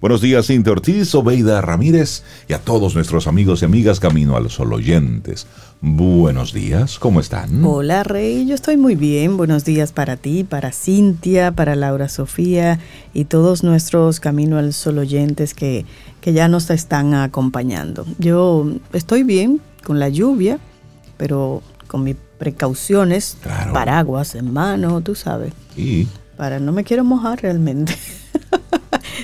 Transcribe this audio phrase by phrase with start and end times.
[0.00, 4.40] Buenos días, Cintia Ortiz, Obeida Ramírez y a todos nuestros amigos y amigas Camino a
[4.40, 5.48] los oyentes.
[5.80, 7.64] Buenos días, ¿cómo están?
[7.64, 9.36] Hola, Rey, yo estoy muy bien.
[9.36, 12.78] Buenos días para ti, para Cintia, para Laura Sofía
[13.12, 15.84] y todos nuestros Camino al Sol oyentes que,
[16.20, 18.06] que ya nos están acompañando.
[18.18, 20.60] Yo estoy bien con la lluvia,
[21.16, 23.36] pero con mis precauciones,
[23.72, 25.52] paraguas en mano, tú sabes.
[25.76, 26.06] Y
[26.36, 27.96] para no me quiero mojar realmente.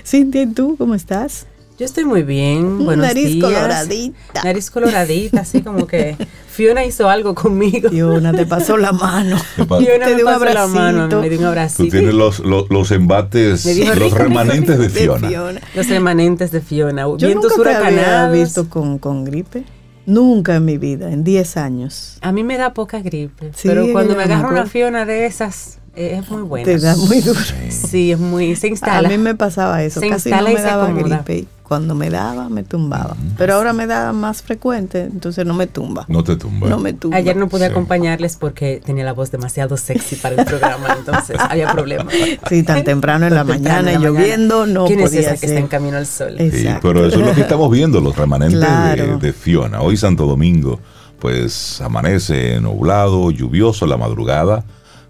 [0.04, 1.46] Cintia, ¿y tú cómo estás?
[1.78, 2.84] Yo estoy muy bien.
[2.84, 4.44] Buenos Nariz coloradita.
[4.44, 6.16] Nariz coloradita, así como que
[6.48, 7.88] Fiona hizo algo conmigo.
[7.88, 9.38] Fiona te pasó la mano.
[9.56, 11.84] Fiona te dio un pasó la mano, me dio un abracito.
[11.84, 15.60] Tú tienes los, los, embates, los remanentes de Fiona.
[15.74, 17.02] Los remanentes de Fiona.
[17.02, 19.64] Yo Vientos nunca te había visto con, con gripe.
[20.06, 22.18] Nunca en mi vida, en 10 años.
[22.20, 26.30] A mí me da poca gripe, pero cuando me agarra una Fiona de esas, es
[26.30, 26.64] muy buena.
[26.64, 27.40] Te da muy duro.
[27.68, 29.08] Sí, es muy, se instala.
[29.08, 31.46] A mí me pasaba eso, se casi no me daba gripe.
[31.62, 33.16] Cuando me daba, me tumbaba.
[33.38, 36.04] Pero ahora me da más frecuente, entonces no me tumba.
[36.08, 36.68] No te tumba.
[36.68, 37.16] No me tumba.
[37.16, 41.72] Ayer no pude acompañarles porque tenía la voz demasiado sexy para el programa, entonces había
[41.72, 42.12] problemas.
[42.50, 45.68] Sí, tan temprano en la mañana, lloviendo, no ¿Quién podía es esa que está en
[45.68, 46.36] camino al sol?
[46.38, 49.80] Sí, pero eso es lo que estamos viendo, los remanentes de, de Fiona.
[49.80, 50.80] Hoy Santo Domingo,
[51.18, 54.64] pues amanece nublado, lluvioso la madrugada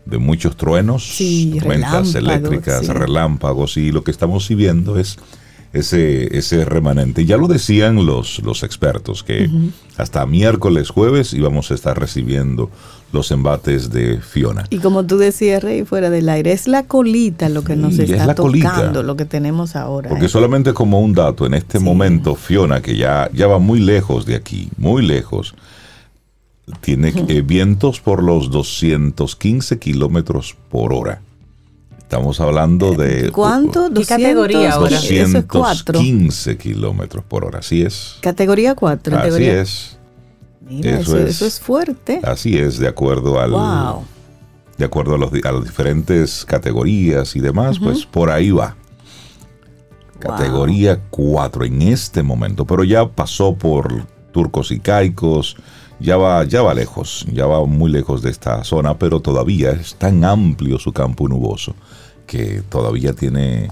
[0.07, 1.17] de muchos truenos,
[1.59, 5.19] tormentas eléctricas, relámpagos y lo que estamos viendo es
[5.73, 7.27] ese, ese remanente.
[7.27, 9.51] Ya lo decían los, los expertos, que
[9.97, 12.71] hasta miércoles, jueves íbamos a estar recibiendo
[13.13, 14.65] los embates de Fiona.
[14.71, 18.35] Y como tú decías, Rey, fuera del aire, es la colita lo que nos está
[18.35, 20.11] tocando, lo que tenemos ahora.
[20.11, 20.29] Porque ¿eh?
[20.29, 24.37] solamente como un dato, en este momento Fiona, que ya, ya va muy lejos de
[24.37, 25.55] aquí, muy lejos,
[26.81, 31.21] tiene eh, vientos por los 215 kilómetros por hora.
[31.99, 33.31] Estamos hablando de...
[33.33, 33.91] ¿Cuánto?
[33.93, 35.01] ¿Qué categoría ahora?
[35.01, 38.17] 215 kilómetros por hora, así es.
[38.21, 39.19] Categoría 4.
[39.19, 39.99] Así es.
[40.61, 42.21] Mira, eso, es, fuerte.
[42.23, 43.51] Así es, de acuerdo al...
[43.51, 44.05] Wow.
[44.79, 48.77] De acuerdo a, los, a las diferentes categorías y demás, pues por ahí va.
[50.19, 55.57] Categoría 4 en este momento, pero ya pasó por turcos y caicos,
[56.01, 59.95] ya va, ya va lejos, ya va muy lejos de esta zona, pero todavía es
[59.95, 61.75] tan amplio su campo nuboso
[62.27, 63.69] que todavía tiene,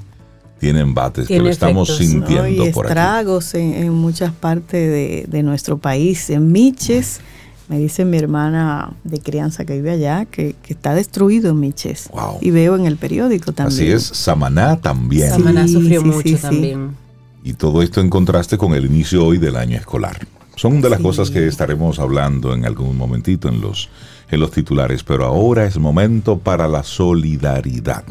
[0.58, 6.30] tiene embates que lo estamos sintiendo y por estragos En, muchas partes de, nuestro país.
[6.30, 7.20] En Miches,
[7.68, 12.10] me dice mi hermana de crianza que vive allá, que, está destruido Miches.
[12.40, 13.80] Y veo en el periódico también.
[13.80, 15.30] Así es, Samaná también.
[15.30, 16.96] Samaná sufrió mucho también.
[17.44, 20.28] Y todo esto en contraste con el inicio hoy del año escolar.
[20.56, 23.88] Son de las cosas que estaremos hablando en algún momentito en los,
[24.30, 28.04] en los titulares, pero ahora es momento para la solidaridad.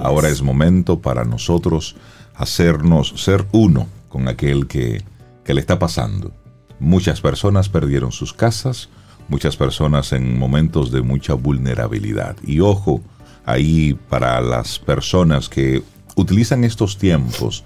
[0.00, 0.42] ahora es.
[0.42, 1.96] momento para nosotros
[2.34, 5.04] hacernos ser uno con aquel que,
[5.44, 6.32] que le está pasando.
[6.80, 8.88] Muchas personas perdieron sus casas,
[9.28, 12.36] muchas personas en momentos de mucha vulnerabilidad.
[12.42, 13.00] Y ojo,
[13.44, 15.82] ahí para las personas que
[16.16, 17.64] utilizan estos tiempos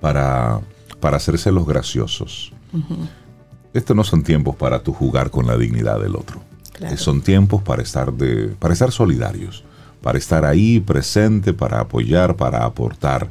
[0.00, 0.60] para,
[1.00, 2.52] para hacerse los graciosos.
[3.74, 6.42] Estos no son tiempos para tú jugar con la dignidad del otro.
[6.96, 9.62] Son tiempos para estar, de, para estar solidarios,
[10.02, 13.28] para estar ahí presente, para apoyar, para aportar.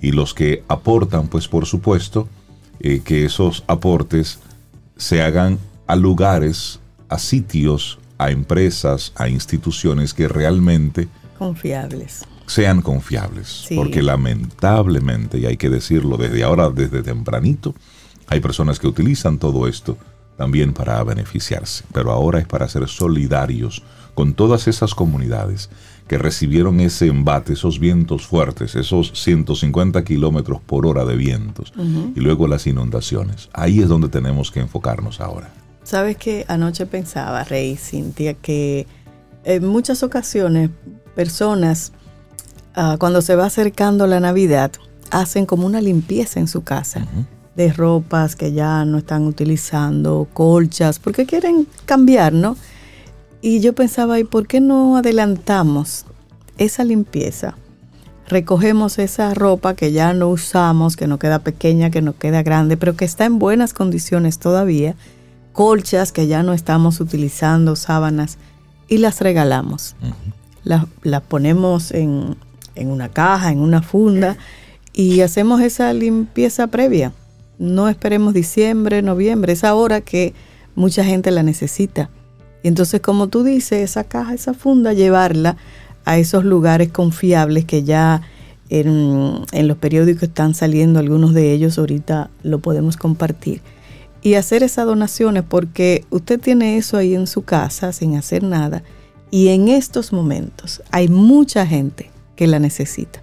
[0.00, 2.28] Y los que aportan, pues por supuesto,
[2.80, 4.38] eh, que esos aportes
[4.96, 11.08] se hagan a lugares, a sitios, a empresas, a instituciones que realmente...
[11.38, 12.24] Confiables.
[12.46, 13.66] Sean confiables.
[13.74, 17.74] Porque lamentablemente, y hay que decirlo desde ahora, desde tempranito,
[18.28, 19.96] hay personas que utilizan todo esto
[20.36, 23.82] también para beneficiarse, pero ahora es para ser solidarios
[24.14, 25.70] con todas esas comunidades
[26.08, 31.72] que recibieron ese embate, esos vientos fuertes, esos 150 kilómetros por hora de vientos
[32.14, 33.48] y luego las inundaciones.
[33.52, 35.50] Ahí es donde tenemos que enfocarnos ahora.
[35.82, 38.86] Sabes que anoche pensaba, Rey, Cintia, que
[39.44, 40.70] en muchas ocasiones
[41.14, 41.92] personas,
[42.74, 44.72] ah, cuando se va acercando la Navidad,
[45.10, 47.06] hacen como una limpieza en su casa
[47.56, 52.56] de ropas que ya no están utilizando, colchas, porque quieren cambiar, ¿no?
[53.40, 56.04] Y yo pensaba, ¿y por qué no adelantamos
[56.58, 57.54] esa limpieza?
[58.26, 62.76] Recogemos esa ropa que ya no usamos, que no queda pequeña, que no queda grande,
[62.76, 64.94] pero que está en buenas condiciones todavía,
[65.52, 68.38] colchas que ya no estamos utilizando, sábanas,
[68.88, 69.94] y las regalamos.
[70.62, 72.36] las, ponemos en,
[72.74, 74.38] en una caja, en una funda,
[74.94, 77.12] y hacemos esa limpieza previa
[77.58, 80.34] no esperemos diciembre, noviembre, es ahora que
[80.74, 82.10] mucha gente la necesita.
[82.62, 85.56] Y entonces, como tú dices, esa caja, esa funda, llevarla
[86.04, 88.22] a esos lugares confiables que ya
[88.70, 93.60] En, en los periódicos están saliendo algunos de ellos, ahorita lo podemos compartir.
[94.22, 98.82] Y hacer esas donaciones porque usted tiene eso ahí en su casa sin hacer nada
[99.30, 103.20] y en estos momentos hay mucha gente que la necesita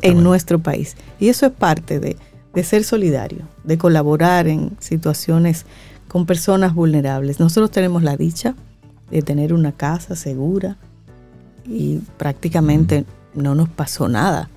[0.00, 0.96] en nuestro país.
[1.20, 2.16] Y eso es parte de,
[2.54, 5.64] de ser solidario, de colaborar en situaciones
[6.08, 7.40] con personas vulnerables.
[7.40, 8.54] Nosotros tenemos la dicha
[9.10, 10.76] de tener una casa segura
[11.66, 13.04] y prácticamente
[13.34, 14.50] no nos pasó nada.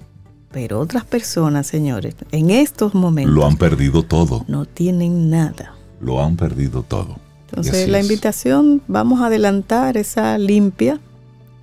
[0.51, 3.33] Pero otras personas, señores, en estos momentos...
[3.33, 4.45] Lo han perdido todo.
[4.47, 5.73] No tienen nada.
[5.99, 7.17] Lo han perdido todo.
[7.49, 10.99] Entonces la invitación, vamos a adelantar esa limpia,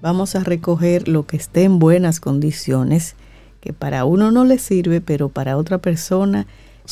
[0.01, 3.15] vamos a recoger lo que esté en buenas condiciones,
[3.63, 6.47] que para uno no le sirve, pero para otra persona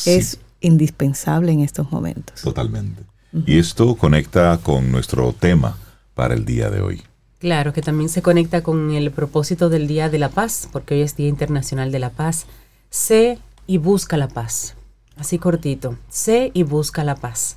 [0.06, 2.40] es indispensable en estos momentos.
[2.40, 3.02] Totalmente.
[3.44, 5.76] Y esto conecta con nuestro tema
[6.14, 7.02] para el día de hoy.
[7.40, 11.00] Claro, que también se conecta con el propósito del Día de la Paz, porque hoy
[11.00, 12.46] es Día Internacional de la Paz.
[12.88, 14.76] Sé y busca la paz.
[15.16, 15.96] Así cortito.
[16.08, 17.56] Sé y busca la paz.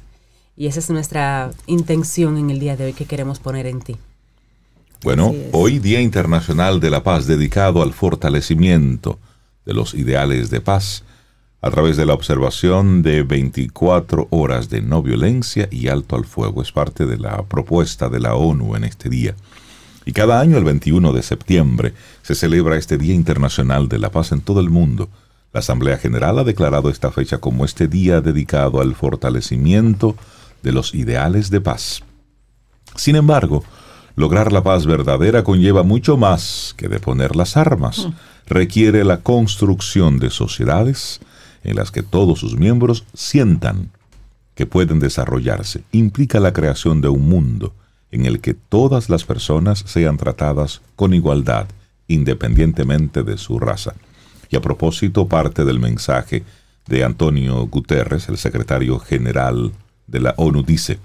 [0.55, 3.97] Y esa es nuestra intención en el día de hoy que queremos poner en ti.
[5.03, 9.19] Bueno, hoy Día Internacional de la Paz dedicado al fortalecimiento
[9.65, 11.03] de los ideales de paz
[11.61, 16.61] a través de la observación de 24 horas de no violencia y alto al fuego.
[16.61, 19.35] Es parte de la propuesta de la ONU en este día.
[20.05, 24.31] Y cada año, el 21 de septiembre, se celebra este Día Internacional de la Paz
[24.31, 25.09] en todo el mundo.
[25.51, 30.15] La Asamblea General ha declarado esta fecha como este día dedicado al fortalecimiento
[30.61, 32.03] de los ideales de paz.
[32.95, 33.65] Sin embargo,
[34.15, 38.07] lograr la paz verdadera conlleva mucho más que deponer las armas.
[38.07, 38.11] Mm.
[38.45, 41.19] Requiere la construcción de sociedades
[41.63, 43.89] en las que todos sus miembros sientan
[44.55, 45.83] que pueden desarrollarse.
[45.91, 47.73] Implica la creación de un mundo
[48.11, 51.67] en el que todas las personas sean tratadas con igualdad,
[52.07, 53.95] independientemente de su raza.
[54.49, 56.43] Y a propósito, parte del mensaje
[56.87, 59.71] de Antonio Guterres, el secretario general
[60.05, 60.99] de la ONU dice,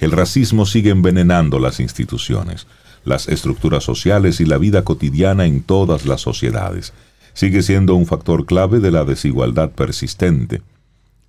[0.00, 2.66] el racismo sigue envenenando las instituciones,
[3.04, 6.92] las estructuras sociales y la vida cotidiana en todas las sociedades.
[7.34, 10.62] Sigue siendo un factor clave de la desigualdad persistente.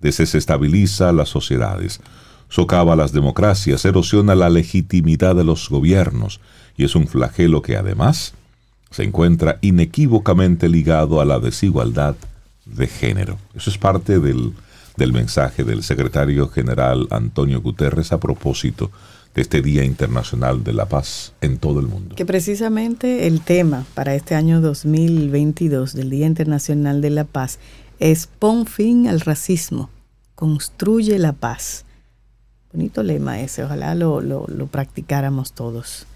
[0.00, 2.00] Desestabiliza las sociedades,
[2.48, 6.40] socava las democracias, erosiona la legitimidad de los gobiernos
[6.76, 8.34] y es un flagelo que además
[8.90, 12.16] se encuentra inequívocamente ligado a la desigualdad
[12.64, 13.38] de género.
[13.54, 14.52] Eso es parte del
[14.96, 18.90] del mensaje del secretario general Antonio Guterres a propósito
[19.34, 22.14] de este Día Internacional de la Paz en todo el mundo.
[22.14, 27.58] Que precisamente el tema para este año 2022 del Día Internacional de la Paz
[27.98, 29.88] es pon fin al racismo,
[30.34, 31.84] construye la paz.
[32.72, 36.06] Bonito lema ese, ojalá lo, lo, lo practicáramos todos.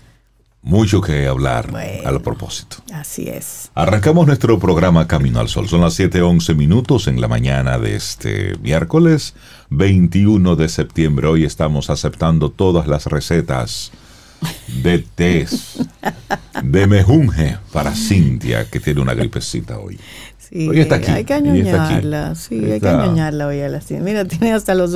[0.63, 1.73] Mucho que hablar
[2.05, 2.79] al propósito.
[2.93, 3.71] Así es.
[3.75, 5.69] Arrancamos nuestro programa Camino al Sol.
[5.69, 9.35] Son las 7:11 minutos en la mañana de este miércoles
[9.71, 11.29] 21 de septiembre.
[11.29, 13.93] Hoy estamos aceptando todas las recetas
[14.83, 15.81] de test
[16.63, 19.99] de mejunje para Cintia, que tiene una gripecita hoy.
[20.39, 21.11] Sí, hoy está aquí.
[21.11, 24.05] Hay que añoñarla, sí, hay que añoñarla hoy a la Cintia.
[24.05, 24.95] Mira, tiene hasta los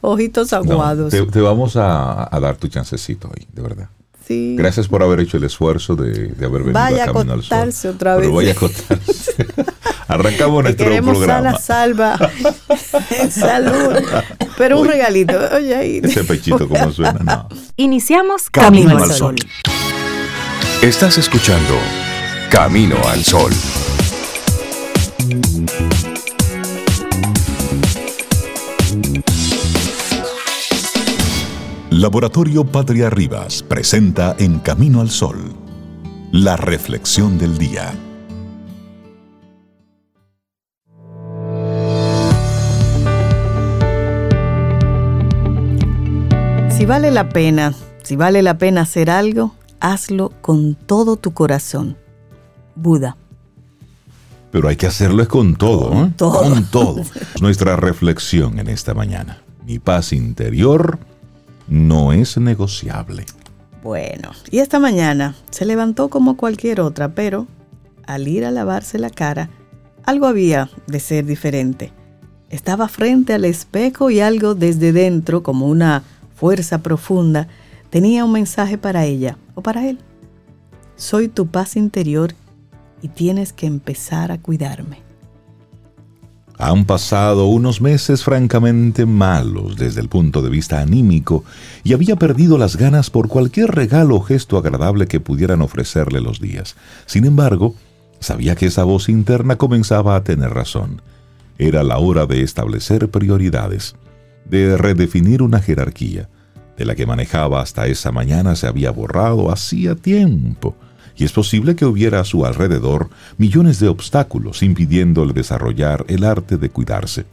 [0.00, 1.12] ojitos aguados.
[1.12, 3.88] te, vamos a, a dar tu chancecito hoy, de verdad.
[4.28, 7.94] Gracias por haber hecho el esfuerzo de, haber venido vaya a Camino al Sol.
[7.94, 8.26] otra vez.
[8.26, 9.46] Pero vaya a acostarse.
[10.08, 11.58] Arrancamos nuestro queremos programa.
[11.58, 12.18] salva.
[13.30, 13.96] Salud.
[14.56, 15.38] Pero un regalito.
[15.54, 16.00] Oye, ahí.
[16.02, 17.18] Ese pechito como suena.
[17.24, 17.48] No.
[17.76, 19.36] Iniciamos Camino, al Sol.
[20.82, 21.74] Estás escuchando
[22.50, 23.52] Camino al Sol.
[31.98, 35.52] Laboratorio Patria Rivas presenta En Camino al Sol,
[36.30, 37.92] la reflexión del día.
[46.70, 47.74] Si vale la pena,
[48.04, 51.96] si vale la pena hacer algo, hazlo con todo tu corazón.
[52.76, 53.16] Buda.
[54.52, 56.12] Pero hay que hacerlo con todo, ¿eh?
[56.16, 56.48] todo.
[56.48, 57.02] Con todo.
[57.40, 59.42] Nuestra reflexión en esta mañana.
[59.66, 61.00] Mi paz interior
[61.68, 63.24] no es negociable.
[63.82, 67.46] Bueno, y esta mañana se levantó como cualquier otra, pero
[68.06, 69.50] al ir a lavarse la cara,
[70.04, 71.92] algo había de ser diferente.
[72.50, 76.02] Estaba frente al espejo y algo desde dentro, como una
[76.34, 77.48] fuerza profunda,
[77.90, 79.98] tenía un mensaje para ella o para él.
[80.96, 82.34] Soy tu paz interior
[83.02, 85.07] y tienes que empezar a cuidarme.
[86.58, 91.44] Han pasado unos meses francamente malos desde el punto de vista anímico
[91.84, 96.40] y había perdido las ganas por cualquier regalo o gesto agradable que pudieran ofrecerle los
[96.40, 96.74] días.
[97.06, 97.74] Sin embargo,
[98.20, 101.02] Sabía que esa voz interna comenzaba a tener razón.
[101.58, 103.94] Era la hora de establecer prioridades,
[104.44, 106.28] de redefinir una jerarquía,
[106.76, 110.76] de la que manejaba hasta esa mañana se había borrado hacía tiempo,
[111.18, 116.56] y es posible que hubiera a su alrededor millones de obstáculos impidiéndole desarrollar el arte
[116.56, 117.26] de cuidarse.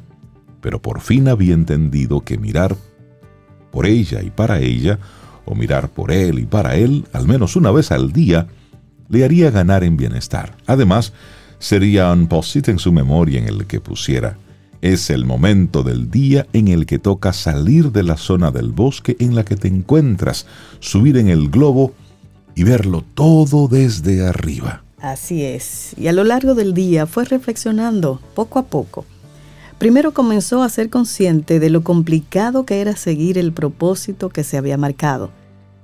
[0.60, 2.76] Pero por fin había entendido que mirar
[3.72, 5.00] por ella y para ella,
[5.46, 8.48] o mirar por él y para él, al menos una vez al día,
[9.08, 10.58] le haría ganar en bienestar.
[10.66, 11.14] Además,
[11.60, 14.40] sería un post en su memoria en el que pusiera,
[14.82, 19.16] es el momento del día en el que toca salir de la zona del bosque
[19.20, 20.46] en la que te encuentras,
[20.80, 21.94] subir en el globo
[22.56, 24.84] y verlo todo desde arriba.
[25.00, 29.06] Así es, y a lo largo del día fue reflexionando poco a poco.
[29.78, 34.58] Primero comenzó a ser consciente de lo complicado que era seguir el propósito que se
[34.58, 35.32] había marcado.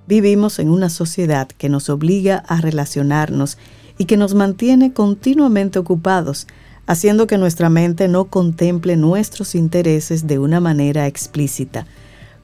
[0.08, 3.58] Vivimos en una sociedad que nos obliga a relacionarnos
[3.98, 6.48] y que nos mantiene continuamente ocupados,
[6.88, 11.86] haciendo que nuestra mente no contemple nuestros intereses de una manera explícita,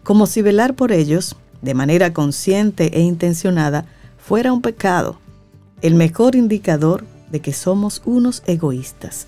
[0.03, 3.85] como si velar por ellos, de manera consciente e intencionada,
[4.27, 5.17] fuera un pecado,
[5.81, 9.27] el mejor indicador de que somos unos egoístas.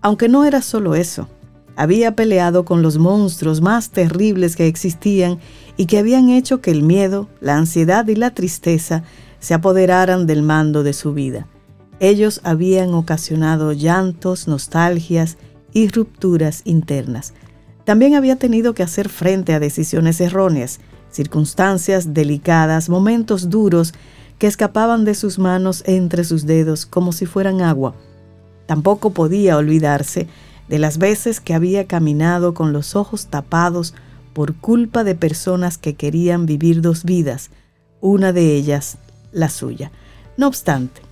[0.00, 1.28] Aunque no era solo eso,
[1.76, 5.38] había peleado con los monstruos más terribles que existían
[5.76, 9.04] y que habían hecho que el miedo, la ansiedad y la tristeza
[9.38, 11.46] se apoderaran del mando de su vida.
[12.00, 15.38] Ellos habían ocasionado llantos, nostalgias
[15.72, 17.32] y rupturas internas.
[17.84, 20.80] También había tenido que hacer frente a decisiones erróneas,
[21.12, 23.94] circunstancias delicadas, momentos duros
[24.38, 27.94] que escapaban de sus manos entre sus dedos como si fueran agua.
[28.66, 30.28] Tampoco podía olvidarse
[30.68, 33.94] de las veces que había caminado con los ojos tapados
[34.32, 37.50] por culpa de personas que querían vivir dos vidas,
[38.00, 38.98] una de ellas
[39.32, 39.90] la suya.
[40.36, 41.02] No obstante,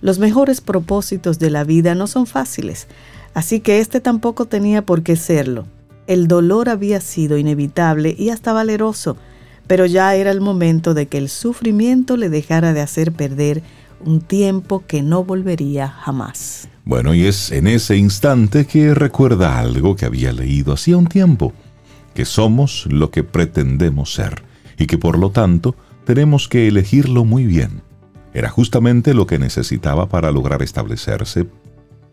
[0.00, 2.88] los mejores propósitos de la vida no son fáciles,
[3.34, 5.66] así que este tampoco tenía por qué serlo.
[6.06, 9.16] El dolor había sido inevitable y hasta valeroso,
[9.72, 13.62] pero ya era el momento de que el sufrimiento le dejara de hacer perder
[14.04, 16.68] un tiempo que no volvería jamás.
[16.84, 21.54] Bueno, y es en ese instante que recuerda algo que había leído hacía un tiempo,
[22.12, 24.42] que somos lo que pretendemos ser
[24.76, 25.74] y que por lo tanto
[26.04, 27.80] tenemos que elegirlo muy bien.
[28.34, 31.46] Era justamente lo que necesitaba para lograr establecerse,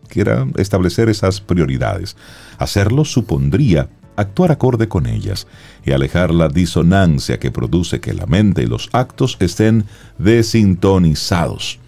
[0.08, 2.16] que era establecer esas prioridades.
[2.56, 5.46] Hacerlo supondría actuar acorde con ellas
[5.84, 9.84] y alejar la disonancia que produce que la mente y los actos estén
[10.18, 11.78] desintonizados.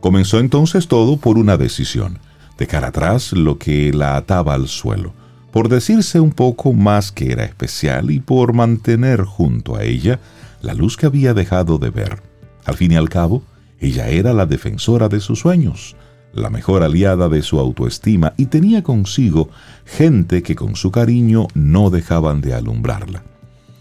[0.00, 2.18] Comenzó entonces todo por una decisión,
[2.58, 5.12] dejar atrás lo que la ataba al suelo,
[5.52, 10.20] por decirse un poco más que era especial y por mantener junto a ella
[10.62, 12.22] la luz que había dejado de ver.
[12.64, 13.42] Al fin y al cabo,
[13.80, 15.96] ella era la defensora de sus sueños,
[16.36, 19.50] la mejor aliada de su autoestima y tenía consigo
[19.84, 23.22] gente que con su cariño no dejaban de alumbrarla.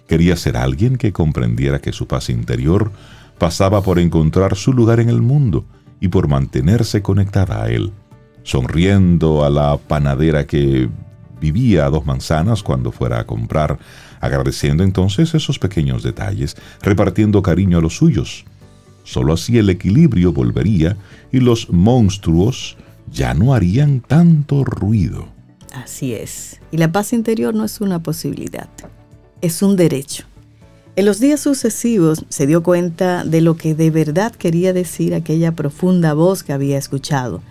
[0.08, 2.92] Quería ser alguien que comprendiera que su paz interior
[3.38, 5.66] pasaba por encontrar su lugar en el mundo
[6.00, 7.92] y por mantenerse conectada a él,
[8.44, 10.90] sonriendo a la panadera que
[11.42, 13.78] vivía a dos manzanas cuando fuera a comprar,
[14.22, 18.46] agradeciendo entonces esos pequeños detalles, repartiendo cariño a los suyos,
[19.06, 20.98] Solo así el equilibrio volvería
[21.32, 22.76] y los monstruos
[23.10, 25.28] ya no harían tanto ruido.
[25.74, 26.60] Así es.
[26.72, 28.68] Y la paz interior no es una posibilidad,
[29.42, 30.26] es un derecho.
[30.98, 35.52] En los días sucesivos se dio cuenta de lo que de verdad quería decir aquella
[35.52, 37.42] profunda voz que había escuchado.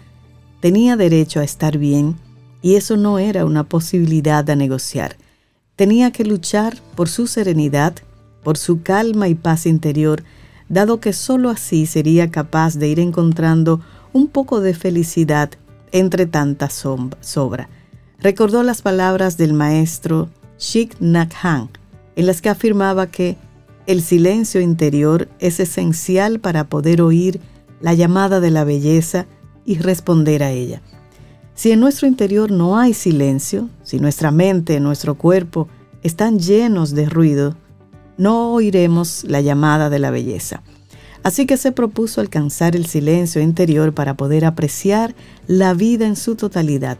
[0.60, 2.16] Tenía derecho a estar bien
[2.62, 5.16] y eso no era una posibilidad a negociar.
[5.76, 7.94] Tenía que luchar por su serenidad,
[8.42, 10.24] por su calma y paz interior,
[10.68, 13.80] dado que sólo así sería capaz de ir encontrando
[14.12, 15.50] un poco de felicidad
[15.92, 17.68] entre tanta sobra.
[18.20, 20.28] Recordó las palabras del maestro
[20.58, 21.34] Shik Nak
[22.16, 23.36] en las que afirmaba que
[23.86, 27.40] el silencio interior es esencial para poder oír
[27.80, 29.26] la llamada de la belleza
[29.66, 30.80] y responder a ella.
[31.54, 35.68] Si en nuestro interior no hay silencio, si nuestra mente, nuestro cuerpo
[36.02, 37.56] están llenos de ruido,
[38.16, 40.62] no oiremos la llamada de la belleza.
[41.22, 45.14] Así que se propuso alcanzar el silencio interior para poder apreciar
[45.46, 46.98] la vida en su totalidad.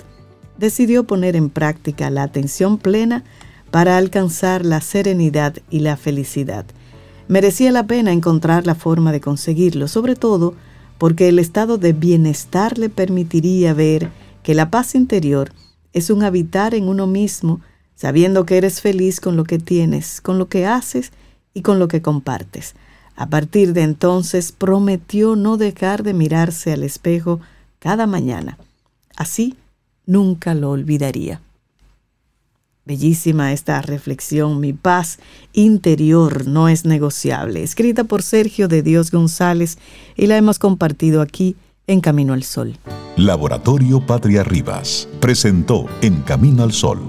[0.57, 3.25] Decidió poner en práctica la atención plena
[3.71, 6.65] para alcanzar la serenidad y la felicidad.
[7.29, 10.55] Merecía la pena encontrar la forma de conseguirlo, sobre todo
[10.97, 14.11] porque el estado de bienestar le permitiría ver
[14.43, 15.53] que la paz interior
[15.93, 17.61] es un habitar en uno mismo
[17.95, 21.13] sabiendo que eres feliz con lo que tienes, con lo que haces
[21.53, 22.75] y con lo que compartes.
[23.17, 27.41] A partir de entonces prometió no dejar de mirarse al espejo
[27.79, 28.59] cada mañana.
[29.17, 29.57] Así
[30.07, 31.41] nunca lo olvidaría.
[32.87, 35.19] Bellísima esta reflexión, mi paz
[35.55, 39.79] interior no es negociable, escrita por Sergio de Dios González
[40.17, 42.77] y la hemos compartido aquí en Camino al Sol.
[43.17, 47.01] Laboratorio Patria Rivas presentó En Camino al Sol,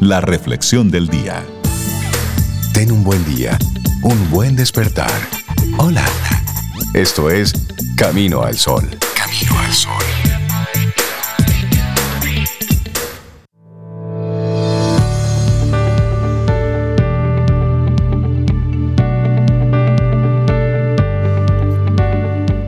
[0.00, 1.44] la reflexión del día.
[2.72, 3.58] Ten un buen día,
[4.02, 5.10] un buen despertar.
[5.78, 6.04] Hola.
[6.92, 7.52] Esto es
[7.96, 8.84] Camino al Sol.
[9.14, 9.92] Camino al Sol.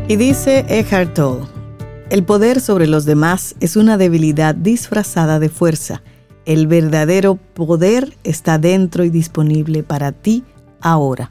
[0.08, 1.46] Y dice Eckhart Tolle,
[2.08, 6.02] el poder sobre los demás es una debilidad disfrazada de fuerza.
[6.48, 10.44] El verdadero poder está dentro y disponible para ti
[10.80, 11.30] ahora.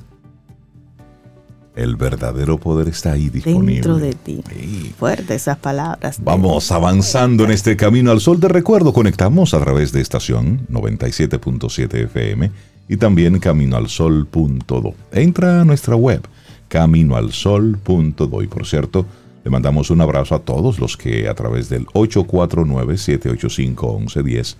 [1.75, 3.73] El verdadero poder está ahí disponible.
[3.73, 4.43] Dentro de ti.
[4.47, 4.93] Sí.
[4.95, 6.19] Fuerte esas palabras.
[6.23, 8.39] Vamos avanzando en este camino al sol.
[8.39, 12.51] Te recuerdo, conectamos a través de estación 97.7 FM
[12.87, 14.93] y también caminoalsol.do.
[15.11, 16.27] Entra a nuestra web
[16.67, 18.43] caminoalsol.do.
[18.43, 19.07] Y por cierto,
[19.43, 24.57] le mandamos un abrazo a todos los que a través del 849-785-1110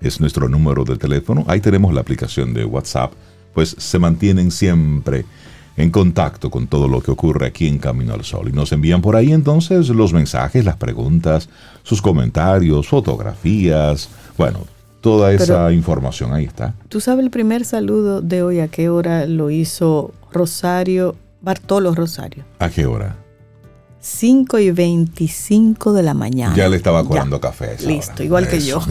[0.00, 1.44] es nuestro número de teléfono.
[1.48, 3.12] Ahí tenemos la aplicación de WhatsApp.
[3.54, 5.24] Pues se mantienen siempre
[5.76, 8.48] en contacto con todo lo que ocurre aquí en Camino al Sol.
[8.48, 11.48] Y nos envían por ahí entonces los mensajes, las preguntas,
[11.82, 14.60] sus comentarios, fotografías, bueno,
[15.00, 16.74] toda esa Pero- información ahí está.
[16.88, 22.44] ¿Tú sabes el primer saludo de hoy a qué hora lo hizo Rosario, Bartolo Rosario?
[22.58, 23.16] ¿A qué hora?
[24.08, 26.54] 5 y 25 de la mañana.
[26.54, 27.64] Ya le estaba colando café.
[27.64, 28.24] a esa Listo, hora.
[28.24, 28.80] igual que yo.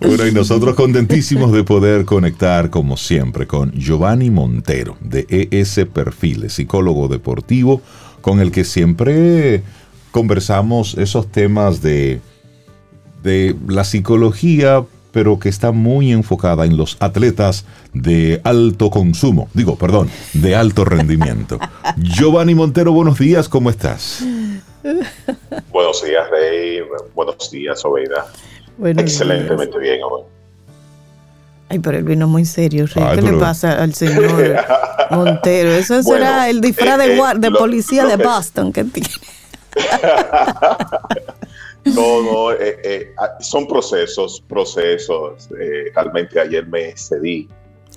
[0.00, 6.54] Bueno, y nosotros contentísimos de poder conectar, como siempre, con Giovanni Montero, de ES Perfiles,
[6.54, 7.82] psicólogo deportivo,
[8.22, 9.62] con el que siempre
[10.10, 12.20] conversamos esos temas de,
[13.22, 19.76] de la psicología, pero que está muy enfocada en los atletas de alto consumo, digo,
[19.76, 21.58] perdón, de alto rendimiento.
[21.96, 24.24] Giovanni Montero, buenos días, ¿cómo estás?
[25.72, 26.80] Buenos días, Rey.
[27.14, 28.26] Buenos días, Oveida.
[28.78, 30.22] Buenos Excelentemente bien, hoy.
[31.68, 33.04] Ay, pero él vino muy serio, Rey.
[33.06, 34.56] Ay, ¿Qué le pasa al señor
[35.10, 35.70] Montero?
[35.70, 38.72] Eso Bueno, será el disfraz de, eh, eh, de lo- policía lo de que- Boston
[38.72, 39.08] que tiene.
[41.84, 45.48] No, no, eh, eh, ah, son procesos, procesos.
[45.58, 47.48] Eh, realmente ayer me excedí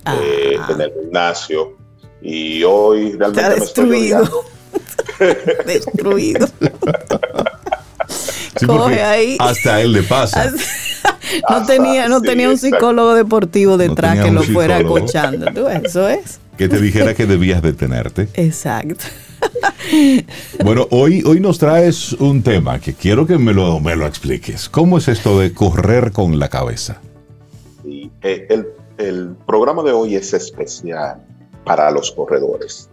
[0.05, 0.67] eh, Ah.
[0.71, 1.77] en el gimnasio
[2.21, 4.19] y hoy realmente Está me estoy destruido.
[4.21, 4.43] odiando.
[5.65, 6.47] Destruido.
[8.57, 9.37] Sí, Coge porque ahí.
[9.39, 10.45] Hasta él le pasa.
[11.49, 12.77] no Hasta- tenía, no sí, tenía un exacto.
[12.77, 15.47] psicólogo deportivo detrás que lo fuera escuchando.
[15.53, 16.39] ¿Tú, eso es.
[16.57, 18.27] Que te dijera que debías detenerte.
[18.35, 19.05] Exacto.
[20.63, 24.69] Bueno, hoy, hoy nos traes un tema que quiero que me lo, me lo expliques.
[24.69, 27.01] ¿Cómo es esto de correr con la cabeza?
[27.85, 31.21] Eh, el, el programa de hoy es especial
[31.63, 32.89] para los corredores.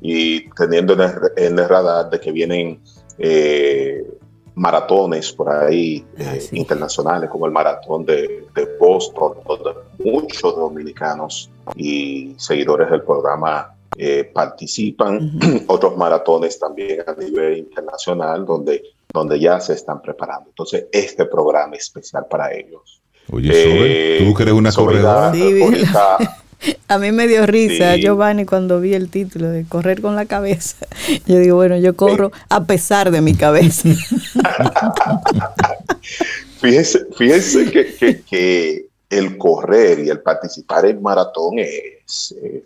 [0.00, 2.80] Y teniendo en el, en el radar de que vienen
[3.18, 4.04] eh,
[4.54, 6.56] maratones por ahí Ah, eh, sí.
[6.58, 9.70] internacionales, como el maratón de, de Boston, donde
[10.04, 15.32] muchos dominicanos y seguidores del programa eh, participan.
[15.68, 20.48] Otros maratones también a nivel internacional, donde, donde ya se están preparando.
[20.50, 23.00] Entonces, este programa es especial para ellos.
[23.32, 25.32] Oye, Sobe, Eh, tú que eres una corredora.
[25.32, 26.18] Sí, vi- ahorita-
[26.88, 28.00] A mí me dio risa, Sí.
[28.02, 30.86] Giovanni, cuando vi el título de correr con la cabeza.
[31.26, 33.90] Yo digo, bueno, yo corro a pesar de mi cabeza.
[36.60, 42.64] Fíjense, fíjense que, que- que el correr y el participar en maratón es, eh,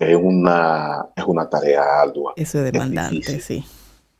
[0.00, 2.32] es, una, es una tarea ardua.
[2.34, 3.64] Eso es demandante, sí.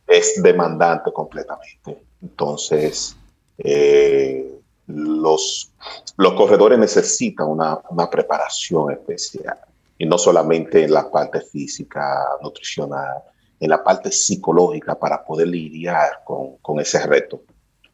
[0.07, 2.03] Es demandante completamente.
[2.21, 3.15] Entonces,
[3.57, 5.71] eh, los,
[6.17, 9.57] los corredores necesitan una, una preparación especial.
[9.97, 13.23] Y no solamente en la parte física, nutricional,
[13.59, 17.41] en la parte psicológica para poder lidiar con, con ese reto.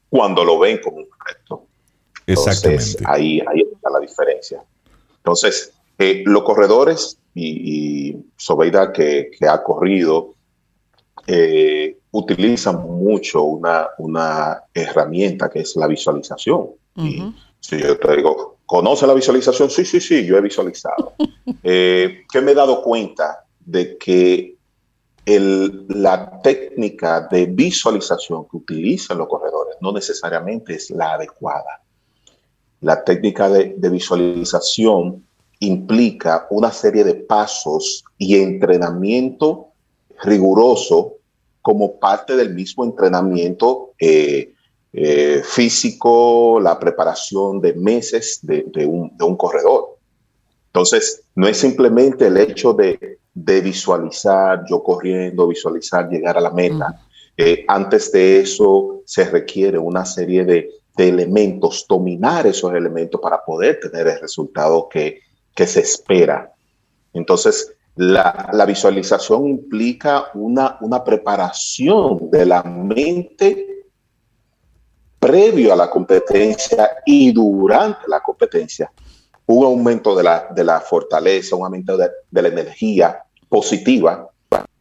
[0.10, 1.66] Cuando lo ven como un reto.
[2.26, 3.04] Entonces, Exactamente.
[3.06, 4.62] ahí, ahí está la diferencia.
[5.18, 10.34] Entonces, eh, los corredores y, y Sobeida que, que ha corrido
[11.26, 16.70] eh, utilizan mucho una, una herramienta que es la visualización.
[16.96, 19.70] Y si yo te digo, ¿conoce la visualización?
[19.70, 21.14] Sí, sí, sí, yo he visualizado.
[21.64, 24.56] eh, que me he dado cuenta de que
[25.26, 31.82] el- la técnica de visualización que utilizan los corredores no necesariamente es la adecuada.
[32.82, 35.27] La técnica de, de visualización
[35.60, 39.68] implica una serie de pasos y entrenamiento
[40.24, 41.16] riguroso
[41.62, 44.54] como parte del mismo entrenamiento eh,
[44.94, 49.98] eh, físico, la preparación de meses de, un, de, un, corredor.
[50.68, 56.52] Entonces, no es simplemente el hecho de, de visualizar yo corriendo, visualizar llegar a la
[56.52, 57.02] meta.
[57.36, 63.44] Eh, antes de eso, se requiere una serie de, de, elementos, dominar esos elementos para
[63.44, 65.20] poder tener el resultado que,
[65.58, 66.54] que se espera.
[67.14, 73.86] Entonces, la, visualización implica una, una preparación de la mente
[75.20, 78.92] previo a la competencia y durante la competencia.
[79.48, 84.30] Un aumento de la, de la fortaleza, un aumento de, de la energía positiva,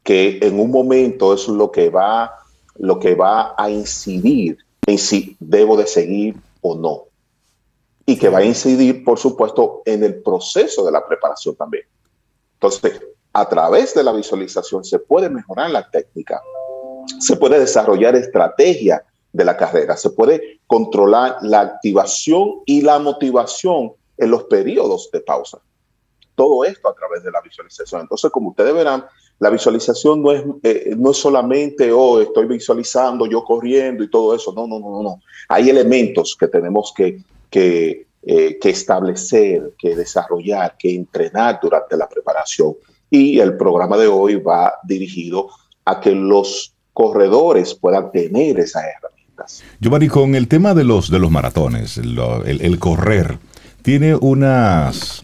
[0.02, 2.32] que en un momento es lo que va,
[2.76, 7.04] lo que va a incidir en si debo de seguir o no.
[8.06, 11.84] Y que va a incidir, por supuesto, en el proceso de la preparación también.
[12.54, 16.40] Entonces, a través de la visualización se puede mejorar la técnica,
[17.20, 23.92] se puede desarrollar estrategia de la carrera, se puede controlar la activación y la motivación
[24.16, 25.58] en los periodos de pausa.
[26.34, 28.02] Todo esto a través de la visualización.
[28.02, 29.04] Entonces, como ustedes verán,
[29.38, 34.34] la visualización no es, eh, no es solamente, oh, estoy visualizando, yo corriendo y todo
[34.34, 34.52] eso.
[34.54, 35.20] No, no, no, no.
[35.48, 42.08] Hay elementos que tenemos que, que eh, que establecer, que desarrollar, que entrenar durante la
[42.08, 42.74] preparación.
[43.08, 45.48] Y el programa de hoy va dirigido
[45.84, 49.62] a que los corredores puedan tener esas herramientas.
[49.78, 53.38] Giovanni, con el tema de los, de los maratones, el, el correr,
[53.82, 55.22] tiene unas...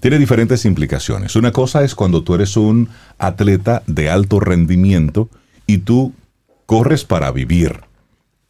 [0.00, 1.36] Tiene diferentes implicaciones.
[1.36, 5.28] Una cosa es cuando tú eres un atleta de alto rendimiento
[5.68, 6.14] y tú
[6.66, 7.82] corres para vivir.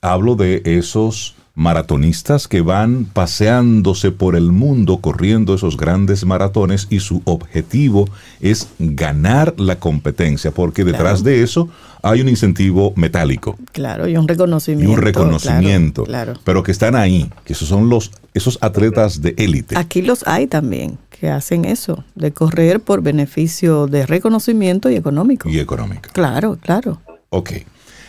[0.00, 7.00] Hablo de esos maratonistas que van paseándose por el mundo corriendo esos grandes maratones y
[7.00, 8.08] su objetivo
[8.40, 11.68] es ganar la competencia, porque detrás de eso
[12.02, 13.58] hay un incentivo metálico.
[13.72, 14.90] Claro, y un reconocimiento.
[14.90, 16.04] Y un reconocimiento.
[16.04, 19.76] Claro, Pero que están ahí, que esos son los, esos atletas de élite.
[19.76, 25.48] Aquí los hay también, que hacen eso, de correr por beneficio de reconocimiento y económico.
[25.48, 26.08] Y económico.
[26.12, 27.00] Claro, claro.
[27.28, 27.52] Ok.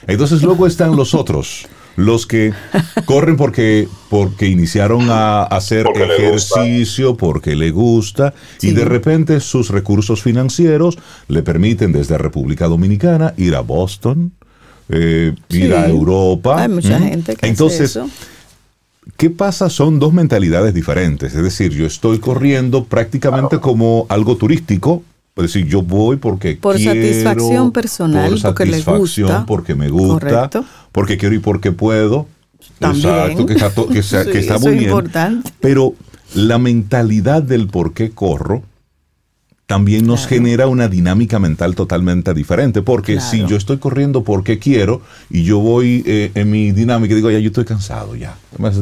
[0.07, 2.53] Entonces luego están los otros los que
[3.05, 10.21] corren porque, porque iniciaron a hacer ejercicio, porque le gusta, y de repente sus recursos
[10.21, 14.31] financieros le permiten desde República Dominicana ir a Boston,
[14.89, 16.61] eh, ir a Europa.
[16.61, 18.09] Hay mucha gente que Entonces, hace eso.
[19.17, 19.69] ¿qué pasa?
[19.69, 21.33] Son dos mentalidades diferentes.
[21.33, 25.03] Es decir, yo estoy corriendo prácticamente como algo turístico,
[25.43, 30.65] es decir, yo voy porque por satisfacción personal, por porque gusta, porque me gusta, Correcto.
[30.91, 32.27] porque quiero y porque puedo.
[32.79, 33.07] También.
[33.09, 34.89] Exacto, que está, que sea- que está muy es bien.
[34.91, 35.51] importante.
[35.59, 35.93] Pero
[36.35, 38.63] la mentalidad del por qué corro
[39.67, 40.35] también nos Claro.
[40.43, 42.81] genera una dinámica mental totalmente diferente.
[42.81, 43.29] Porque Claro.
[43.31, 47.31] si yo estoy corriendo porque quiero y yo voy eh, en mi dinámica y digo,
[47.31, 48.35] ya yo estoy cansado, ya.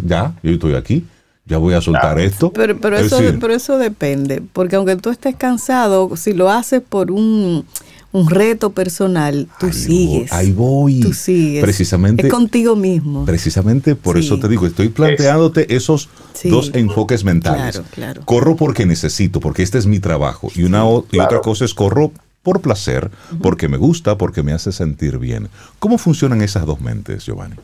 [0.05, 1.05] Ya, yo estoy aquí,
[1.49, 2.51] ya voy a soltar esto.
[2.53, 6.49] Pero, pero, Es eso, decir, pero eso depende, porque aunque tú estés cansado, si lo
[6.51, 7.65] haces por un,
[8.11, 10.29] un reto personal, tú ahí sigues.
[10.29, 10.99] voy, Ahí voy.
[10.99, 11.61] Tú sigues.
[11.63, 12.27] Precisamente.
[12.27, 13.25] Es contigo mismo.
[13.25, 14.25] Precisamente por Sí.
[14.25, 16.49] eso te digo, estoy planteándote esos Sí.
[16.49, 17.75] dos enfoques mentales.
[17.75, 18.21] Claro, claro.
[18.25, 20.49] Corro porque necesito, porque este es mi trabajo.
[20.55, 24.71] Y una y otra cosa es corro por placer, porque me gusta, porque me hace
[24.71, 25.49] sentir bien.
[25.79, 27.55] ¿Cómo funcionan esas dos mentes, Giovanni?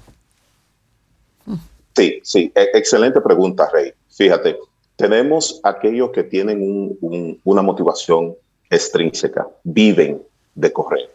[1.96, 3.94] Sí, sí, e- excelente pregunta, Rey.
[4.10, 4.58] Fíjate,
[4.96, 8.36] tenemos aquellos que tienen un- un- una motivación
[8.70, 10.22] extrínseca, viven
[10.54, 11.12] de correr.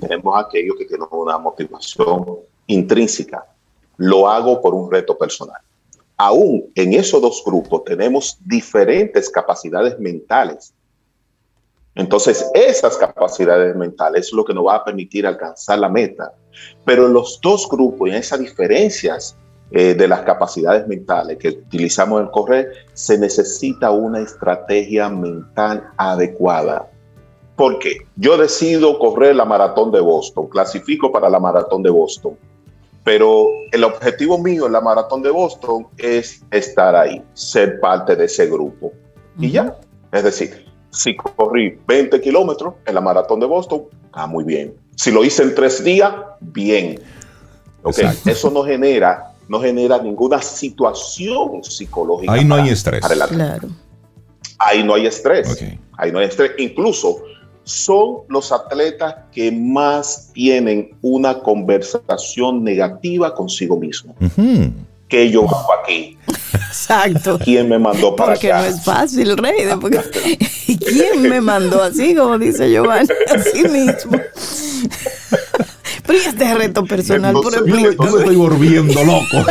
[0.00, 3.44] Tenemos aquellos que tienen una motivación intrínseca.
[3.96, 5.60] Lo hago por un reto personal.
[6.16, 10.72] Aún en esos dos grupos tenemos diferentes capacidades mentales.
[11.94, 16.32] Entonces, esas capacidades mentales es lo que nos va a permitir alcanzar la meta.
[16.84, 19.36] Pero en los dos grupos, y en esas diferencias
[19.72, 26.88] eh, de las capacidades mentales que utilizamos en correr, se necesita una estrategia mental adecuada.
[27.56, 27.98] ¿Por qué?
[28.16, 32.36] Yo decido correr la maratón de Boston, clasifico para la maratón de Boston,
[33.04, 38.24] pero el objetivo mío en la maratón de Boston es estar ahí, ser parte de
[38.24, 38.92] ese grupo.
[39.38, 39.76] Y ya,
[40.12, 44.74] es decir, si corrí 20 kilómetros en la maratón de Boston, ah, muy bien.
[44.96, 47.00] Si lo hice en tres días, bien.
[47.82, 48.30] Ok, Exacto.
[48.30, 52.32] Eso no genera, no genera ninguna situación psicológica.
[52.32, 53.00] Ahí no para- hay estrés.
[53.00, 53.44] para el atleta.
[53.58, 53.68] Claro.
[54.60, 55.60] Ahí no hay estrés.
[55.98, 56.52] Ahí no hay estrés.
[56.58, 57.22] Incluso
[57.64, 64.14] son los atletas que más tienen una conversación negativa consigo mismo.
[64.20, 64.72] Ujú.
[65.08, 66.16] Que yo hago aquí.
[66.54, 67.36] Exacto.
[67.42, 68.62] ¿Quién me mandó para Porque acá?
[68.62, 69.66] no es fácil, Rey.
[69.80, 69.98] porque-
[70.68, 73.08] ¿Y quién me mandó así, como dice Giovanni?
[73.34, 74.12] Así mismo.
[76.10, 79.46] Pero este reto personal, por Yo, me- yo me estoy volviendo loco.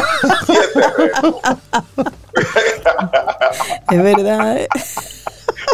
[3.92, 4.58] es verdad.
[4.58, 4.68] ¿eh?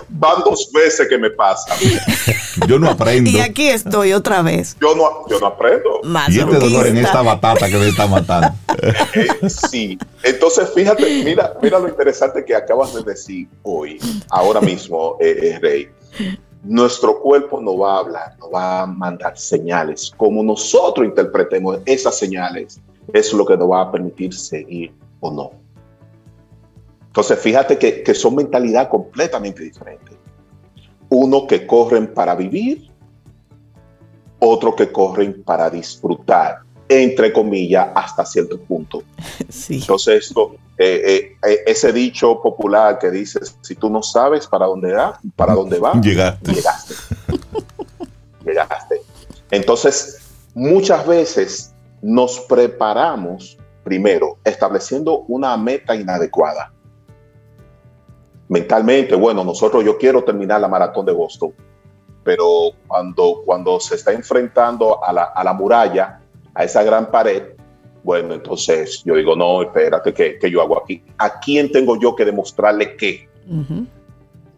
[0.10, 1.76] Van dos veces que me pasa.
[2.67, 3.30] Yo no aprendo.
[3.32, 4.78] Y aquí estoy otra vez.
[4.80, 6.02] Yo no, yo no aprendo.
[6.04, 8.50] Más Y este dolor en esta batata que me está matando.
[9.69, 9.98] Sí.
[10.21, 13.98] Entonces, fíjate, mira, mira lo interesante que acabas de decir hoy,
[14.30, 15.89] ahora mismo, eh, eh, Rey.
[16.67, 20.12] Nuestro cuerpo no va a hablar, no va a mandar señales.
[20.17, 22.82] Como nosotros interpretemos esas señales,
[23.13, 25.51] es lo que nos va a permitir seguir o no.
[27.06, 30.17] Entonces, fíjate que, que son mentalidad completamente diferentes.
[31.10, 32.89] Uno que corren para vivir,
[34.39, 39.04] otro que corren para disfrutar, entre comillas, hasta cierto punto.
[39.49, 39.75] Sí.
[39.75, 44.66] Entonces, esto, eh, eh, eh, ese dicho popular que dice, si tú no sabes para
[44.66, 46.52] dónde va, para dónde va, Llegaste.
[46.54, 46.96] llegaste.
[48.46, 49.02] llegaste.
[49.52, 50.20] Entonces,
[50.54, 56.74] muchas veces nos preparamos primero estableciendo una meta inadecuada.
[58.50, 61.54] Mentalmente, bueno, nosotros yo quiero terminar la maratón de Boston,
[62.24, 66.20] pero cuando, cuando se está enfrentando a la, a la muralla,
[66.54, 67.55] a esa gran pared,
[68.06, 71.02] bueno, entonces yo digo, no, espérate, ¿qué, qué yo hago aquí?
[71.18, 73.28] ¿A quién tengo yo que demostrarle qué?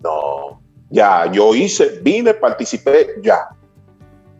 [0.03, 3.39] No, ya, yo hice, vine, participé, ya.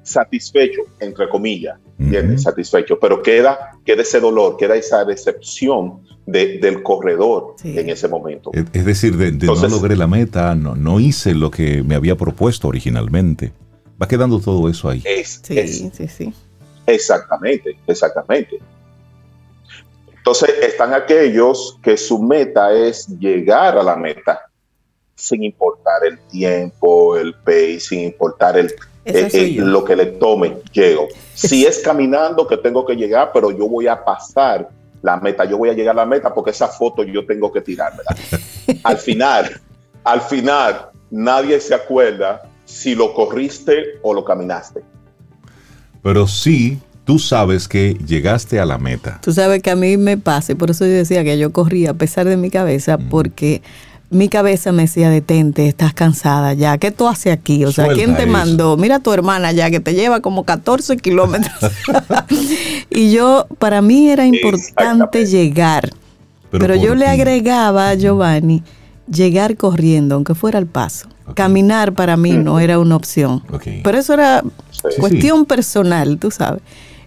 [0.04, 1.78] Satisfecho, entre comillas.
[2.00, 2.38] Ujú.
[2.38, 7.80] Satisfecho, pero queda, queda ese dolor, queda esa decepción de- del corredor Sí.
[7.80, 8.52] en ese momento.
[8.54, 11.82] Es es decir, de, de Entonces- no logré la meta, no, no hice lo que
[11.82, 13.52] me había propuesto originalmente.
[14.02, 15.02] Va quedando todo eso ahí.
[15.06, 16.34] Es, Sí, es- sí, sí.
[16.86, 18.60] exactamente, exactamente.
[20.28, 24.42] Entonces están aquellos que su meta es llegar a la meta
[25.16, 28.68] sin importar el tiempo, el pace, sin importar el,
[29.06, 31.08] eh, eh, lo que le tome, llego.
[31.34, 34.68] Si es caminando que tengo que llegar, pero yo voy a pasar
[35.02, 37.62] la meta, yo voy a llegar a la meta porque esa foto yo tengo que
[37.62, 38.13] tirármela.
[38.84, 39.62] al final,
[40.04, 44.84] al final, nadie se acuerda si lo corriste o lo caminaste.
[46.04, 49.20] Pero sí, tú sabes que llegaste a la meta.
[49.24, 51.91] Tú sabes que a mí me pasa, y por eso yo decía que yo corría
[51.91, 53.62] a pesar de mi cabeza, porque
[54.10, 57.65] mi cabeza me decía, detente, estás cansada ya, ¿qué tú haces aquí?
[57.65, 58.32] O sea, Suelta ¿quién te eso.
[58.32, 58.78] mandó?
[58.78, 61.72] Mira a tu hermana ya, que te lleva como 14 kilómetros.
[62.89, 65.89] y yo, para mí era importante llegar,
[66.52, 68.63] pero, ¿por yo le agregaba a Giovanni
[69.10, 71.08] llegar corriendo, aunque fuera al paso.
[71.34, 73.43] Caminar para mí no era una opción.
[73.84, 75.00] Pero eso era Sí.
[75.00, 76.62] cuestión personal, tú sabes.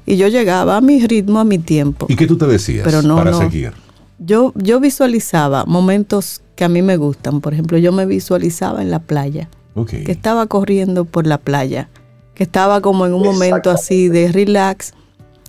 [0.06, 2.06] Y yo llegaba a mi ritmo, a mi tiempo.
[2.08, 3.38] ¿Y qué tú te decías Pero no, para no.
[3.38, 3.72] seguir?
[4.18, 7.40] Yo, yo visualizaba momentos que a mí me gustan.
[7.40, 9.48] Por ejemplo, yo me visualizaba en la playa,
[9.86, 11.88] que estaba corriendo por la playa,
[12.34, 14.92] que estaba como en un momento así de relax.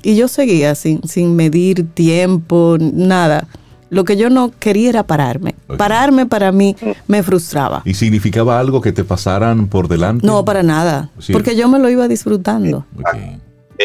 [0.04, 3.48] Y yo seguía sin, sin medir tiempo, nada.
[3.90, 5.54] Lo que yo no quería era pararme.
[5.78, 7.82] Pararme para mí me frustraba.
[7.84, 10.26] ¿Y significaba algo que te pasaran por delante?
[10.26, 11.10] No, para nada.
[11.20, 11.34] Sí.
[11.34, 12.86] Porque yo me lo iba disfrutando.
[12.98, 13.18] Ok.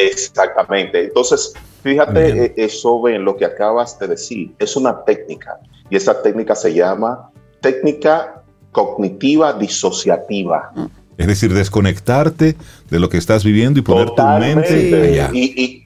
[0.05, 1.05] Exactamente.
[1.05, 2.45] Entonces, fíjate, Bien.
[2.45, 4.53] eh, eso ven lo que acabas de decir.
[4.59, 5.59] Es una técnica
[5.91, 7.31] y esa técnica se llama
[7.61, 10.73] técnica cognitiva disociativa.
[11.17, 12.57] Es decir, desconectarte
[12.91, 15.31] de lo que estás viviendo y poner tu mente allá.
[15.33, 15.83] Y,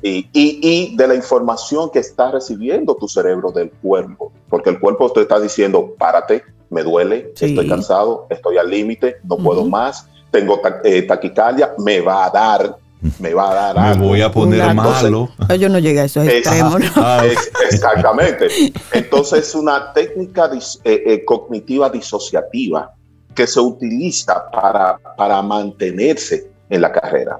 [0.00, 4.32] y- y- de la información que está recibiendo tu cerebro del cuerpo.
[4.48, 7.46] Porque el cuerpo te está diciendo, párate, me duele, Sí.
[7.46, 12.30] estoy cansado, estoy al límite, no puedo más, tengo ta- eh, taquicardia, me va a
[12.30, 12.76] dar,
[13.20, 14.08] me va a dar Me algo.
[14.08, 15.28] voy a poner Una- malo.
[15.48, 16.80] No, Yo no llegué a esos Es- extremos.
[16.80, 16.86] ¿no?
[16.96, 18.48] Ah, Es- exactamente.
[18.92, 22.92] Entonces, una técnica dis- eh, eh, cognitiva disociativa
[23.34, 27.38] que se utiliza para, para mantenerse en la carrera.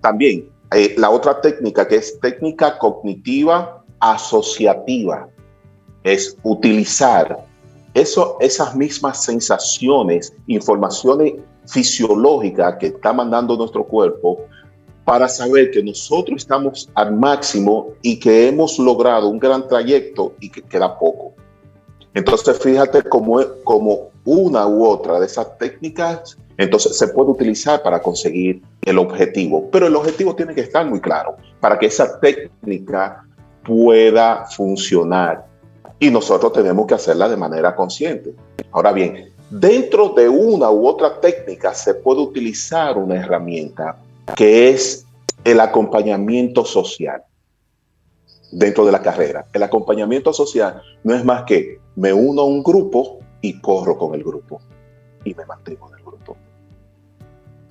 [0.00, 5.28] También, eh, la otra técnica que es técnica cognitiva asociativa
[6.02, 7.38] es utilizar
[7.94, 11.34] eso, esas mismas sensaciones, informaciones
[11.66, 14.40] fisiológicas que está mandando nuestro cuerpo
[15.06, 20.50] para saber que nosotros estamos al máximo y que hemos logrado un gran trayecto y
[20.50, 21.32] que queda poco.
[22.12, 28.02] Entonces, fíjate cómo, como una u otra de esas técnicas, entonces se puede utilizar para
[28.02, 29.68] conseguir el objetivo.
[29.70, 33.24] Pero el objetivo tiene que estar muy claro para que esa técnica
[33.64, 35.46] pueda funcionar.
[36.00, 38.34] Y nosotros tenemos que hacerla de manera consciente.
[38.72, 43.98] Ahora bien, dentro de una u otra técnica se puede utilizar una herramienta
[44.34, 45.06] que es
[45.44, 47.22] el acompañamiento social
[48.50, 49.46] dentro de la carrera.
[49.52, 54.14] El acompañamiento social no es más que me uno a un grupo y corro con
[54.14, 54.60] el grupo
[55.24, 56.36] y me mantengo en el grupo.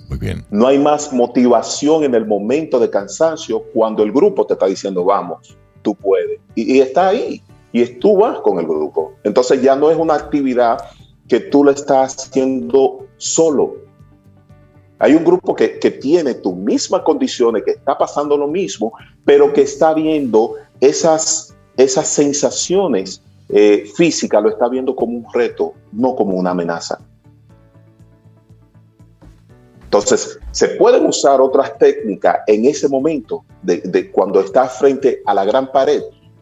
[0.08, 0.46] Muy bien.
[0.52, 5.04] No hay más motivación en el momento de cansancio cuando el grupo te está diciendo,
[5.04, 6.40] vamos, tú puedes.
[6.54, 7.42] Y, y está ahí.
[7.72, 9.14] Y tú vas con el grupo.
[9.24, 10.78] Entonces ya no es una actividad
[11.28, 13.78] que tú lo estás haciendo solo.
[15.00, 15.68] Hay un grupo que,
[16.02, 18.94] tiene tus mismas condiciones, que está pasando lo mismo,
[19.26, 25.74] pero que está viendo esas, esas sensaciones eh, físicas, lo está viendo como un reto,
[25.92, 27.00] no como una amenaza.
[29.84, 35.34] Entonces, se pueden usar otras técnicas en ese momento, de, de cuando estás frente a
[35.34, 36.02] la gran pared,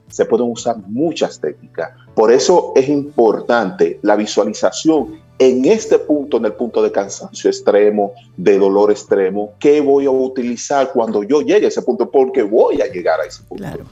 [0.10, 1.92] se pueden usar muchas técnicas.
[2.14, 8.14] Por eso es importante la visualización en este punto, en el punto de cansancio extremo,
[8.38, 12.10] de dolor extremo, ¿qué voy a utilizar cuando yo llegue a ese punto?
[12.10, 13.64] Porque voy a llegar a ese punto.
[13.64, 13.86] Claro.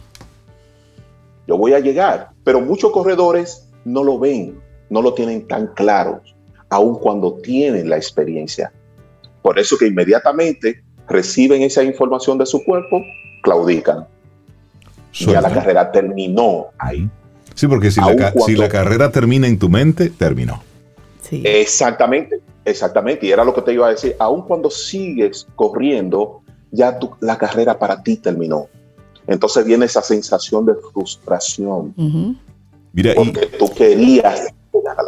[1.48, 6.22] Yo voy a llegar, pero muchos corredores no lo ven, no lo tienen tan claro,
[6.70, 8.72] aun cuando tienen la experiencia.
[9.42, 13.02] Por eso que inmediatamente reciben esa información de su cuerpo,
[13.42, 14.06] claudican.
[15.12, 17.10] Ya la carrera terminó ahí.
[17.56, 20.64] Sí, porque si la, si la carrera termina en tu mente, terminó.
[21.32, 21.42] Sí.
[21.44, 23.26] Exactamente, exactamente.
[23.26, 24.16] Y era lo que te iba a decir.
[24.20, 26.42] Aun cuando sigues corriendo,
[26.72, 28.68] ya tu- la carrera para ti terminó.
[29.28, 32.36] Entonces viene esa sensación de frustración Ujú.
[32.94, 34.48] Mira, y, porque tú querías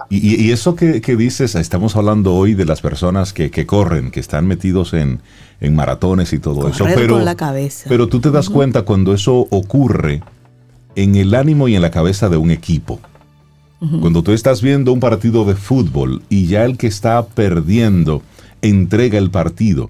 [0.09, 4.11] y- y eso que, que dices, estamos hablando hoy de las personas que, que corren,
[4.11, 5.21] que están metidos en,
[5.61, 6.79] en maratones y todo eso.
[6.83, 7.85] Correr Pero, con la cabeza.
[7.89, 10.21] pero tú te das cuenta cuando eso ocurre
[10.95, 12.99] en el ánimo y en la cabeza de un equipo.
[13.99, 18.21] Cuando tú estás viendo un partido de fútbol y ya el que está perdiendo
[18.61, 19.89] entrega el partido,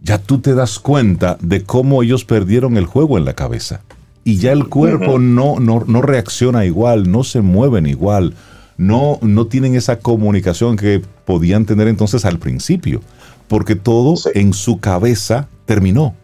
[0.00, 3.82] ya tú te das cuenta de cómo ellos perdieron el juego en la cabeza.
[4.24, 8.34] Y ya el cuerpo no, no, no reacciona igual, no se mueven igual,
[8.78, 13.00] no, no tienen esa comunicación que podían tener entonces al principio,
[13.48, 14.30] porque todo Sí.
[14.34, 16.14] en su cabeza terminó.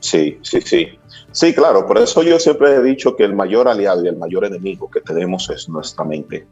[0.00, 0.88] Sí, sí, sí.
[1.32, 1.86] Sí, claro.
[1.86, 5.00] Por eso yo siempre he dicho que el mayor aliado y el mayor enemigo que
[5.00, 6.46] tenemos es nuestra mente.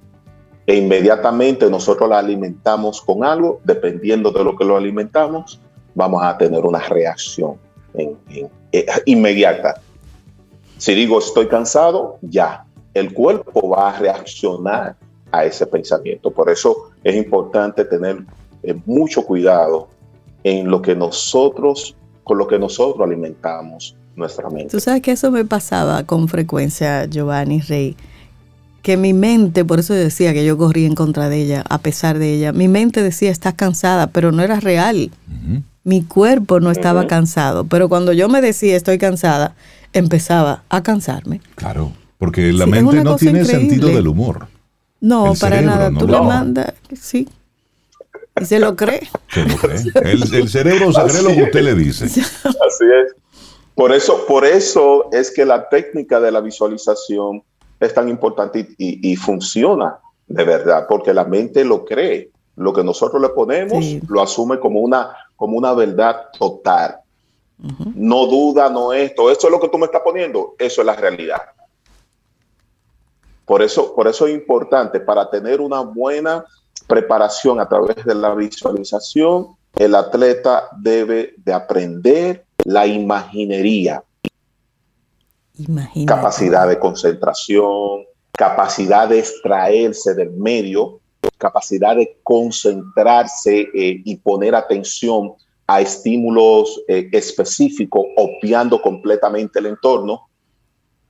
[0.67, 5.61] E inmediatamente nosotros la alimentamos con algo, dependiendo de lo que lo alimentamos,
[5.95, 7.55] vamos a tener una reacción
[7.95, 9.81] en- en- eh, inmediata.
[10.77, 14.97] Si digo estoy cansado, ya, el cuerpo va a reaccionar
[15.33, 16.31] a ese pensamiento.
[16.31, 18.19] Por eso es importante tener
[18.63, 19.89] eh, mucho cuidado
[20.43, 24.71] en lo que nosotros, con lo que nosotros alimentamos nuestra mente.
[24.71, 27.97] Tú sabes que eso me pasaba con frecuencia, Giovanni Rey,
[28.83, 32.19] que mi mente, por eso decía que yo corría en contra de ella, a pesar
[32.19, 35.11] de ella, mi mente decía, estás cansada, pero no era real.
[35.85, 39.55] Mi cuerpo no estaba cansado, pero cuando yo me decía estoy cansada,
[39.93, 41.41] empezaba a cansarme.
[41.55, 43.69] Claro, porque la Sí, mente no tiene increíble.
[43.69, 44.49] sentido del humor.
[45.01, 45.91] No, El para nada.
[45.91, 45.99] ¿no?
[46.01, 47.29] Tú le mandas, sí.
[48.41, 49.09] Y se lo cree.
[49.33, 49.79] Se lo cree.
[50.05, 52.05] El, el cerebro se cree lo que usted le dice.
[52.07, 53.15] Así es.
[53.77, 57.43] Por eso, por eso es que la técnica de la visualización
[57.79, 62.31] es tan importante y, funciona de verdad, porque la mente lo cree.
[62.57, 64.01] Lo que nosotros le ponemos Sí.
[64.09, 67.01] lo asume como una, como una verdad total.
[67.95, 69.31] No duda, no esto.
[69.31, 70.55] Esto es lo que tú me estás poniendo.
[70.59, 71.43] Eso es la realidad.
[73.45, 76.47] Por eso, por eso es importante, para tener una buena
[76.87, 84.03] preparación a través de la visualización, el atleta debe de aprender la imaginería,
[85.59, 86.07] Imagínate.
[86.07, 91.01] capacidad de concentración, capacidad de extraerse del medio,
[91.39, 95.35] capacidad de concentrarse eh, y poner atención
[95.67, 100.29] a estímulos eh, específicos, obviando completamente el entorno.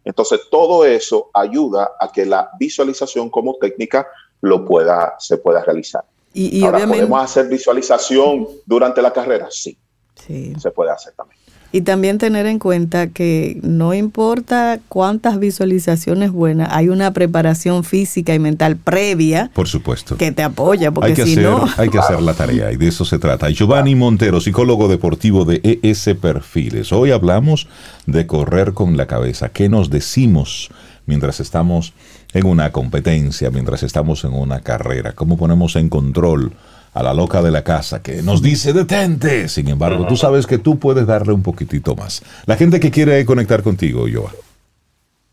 [0.05, 4.07] Entonces, todo eso ayuda a que la visualización como técnica
[4.43, 6.05] lo pueda, se pueda realizar.
[6.33, 7.01] Y, y Ahora, obviamente.
[7.07, 9.49] ¿podemos hacer visualización durante la carrera?
[9.51, 9.77] Sí,
[10.15, 10.55] Sí.
[10.59, 11.39] se puede hacer también.
[11.77, 18.33] Y también tener en cuenta que no importa cuántas visualizaciones buenas, hay una preparación física
[18.33, 20.17] y mental previa Por supuesto.
[20.17, 22.77] que te apoya, porque Hay que, si hacer, no, hay que hacer la tarea y
[22.77, 23.51] de eso se trata.
[23.51, 26.95] Giovanni Montero, psicólogo deportivo de ES Perfiles.
[26.95, 27.69] Hoy hablamos
[28.07, 29.51] de correr con la cabeza.
[29.51, 30.71] ¿Qué nos decimos
[31.05, 31.93] mientras estamos
[32.33, 35.13] en una competencia, mientras estamos en una carrera?
[35.13, 36.53] ¿Cómo ponemos en control
[36.95, 39.49] a la loca de la casa que nos dice detente?
[39.49, 42.23] Sin embargo, tú sabes que tú puedes darle un poquitito más.
[42.47, 44.07] La gente que quiere conectar contigo.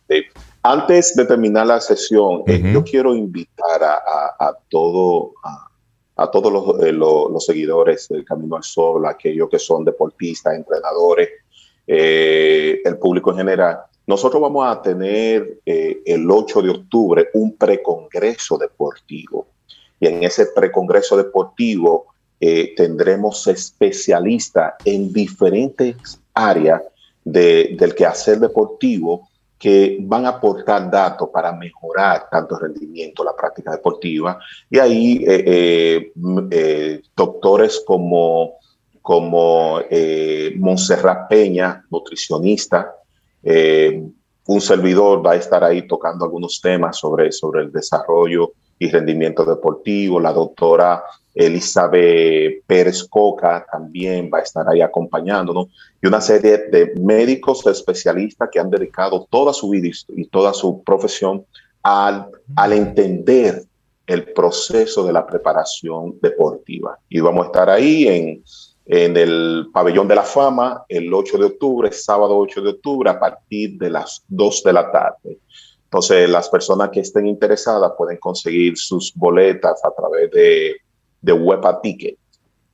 [0.09, 0.23] Sí.
[0.65, 5.67] Antes de terminar la sesión, eh, yo quiero invitar a, a- a todo, a,
[6.23, 10.55] a todos los, eh, lo- los seguidores del Camino al Sol, aquellos que son deportistas,
[10.55, 11.29] entrenadores,
[11.85, 13.79] eh, el público en general.
[14.07, 19.47] Nosotros vamos a tener eh, el 8 de octubre un precongreso deportivo.
[20.03, 26.81] Y en ese precongreso deportivo eh, tendremos especialistas en diferentes áreas
[27.23, 33.71] del quehacer deportivo que van a aportar datos para mejorar tanto el rendimiento, la práctica
[33.71, 34.37] deportiva.
[34.69, 36.11] Y ahí eh,
[36.51, 38.55] eh, doctores como,
[39.01, 39.79] como
[41.29, 42.93] Peña, nutricionista,
[44.47, 48.51] un servidor va a estar ahí tocando algunos temas sobre, sobre el desarrollo
[48.83, 50.19] y rendimiento deportivo.
[50.19, 51.03] La doctora
[51.33, 55.67] Elizabeth Pérez Coca también va a estar ahí acompañándonos
[56.01, 60.83] y una serie de médicos especialistas que han dedicado toda su vida y toda su
[60.83, 61.45] profesión
[61.81, 63.63] al, al entender
[64.05, 66.99] el proceso de la preparación deportiva.
[67.07, 68.43] Y vamos a estar ahí en,
[68.85, 73.17] en el Pabellón de la Fama el 8 de octubre, sábado 8 de octubre, a
[73.17, 75.37] partir de las 2 de la tarde.
[75.93, 80.77] Entonces, las personas que estén interesadas pueden conseguir sus boletas a través de,
[81.21, 82.17] de Wepa Ticket,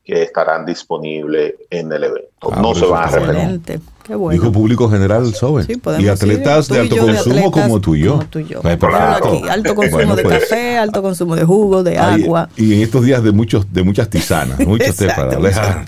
[0.01, 2.49] que estarán disponibles en el evento.
[2.49, 3.33] Ah, no se van a está bueno.
[3.33, 3.75] arrepentir.
[3.75, 3.93] Excelente.
[4.03, 4.39] Qué bueno.
[4.39, 5.63] Dijo público general, Sobe.
[5.65, 8.11] Sí, podemos y atletas de alto de consumo atletas como tú y yo.
[8.13, 8.61] como tú y yo.
[8.61, 9.27] Ponlo perfecto.
[9.27, 12.49] aquí, alto consumo Bueno, de pues, café, alto consumo de jugo, de agua.
[12.55, 15.85] y en estos días de muchos de muchas tisanas, muchos té para alejar.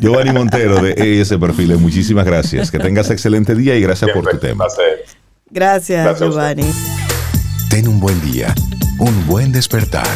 [0.00, 2.70] Giovanni Montero de ES Perfiles, muchísimas gracias.
[2.70, 4.70] Que tengas excelente día y gracias por tu tema.
[4.70, 5.19] ser.
[5.50, 6.28] Gracias, Gracias.
[6.30, 6.70] Giovanni.
[7.68, 8.54] Ten un buen día,
[8.98, 10.06] un buen despertar.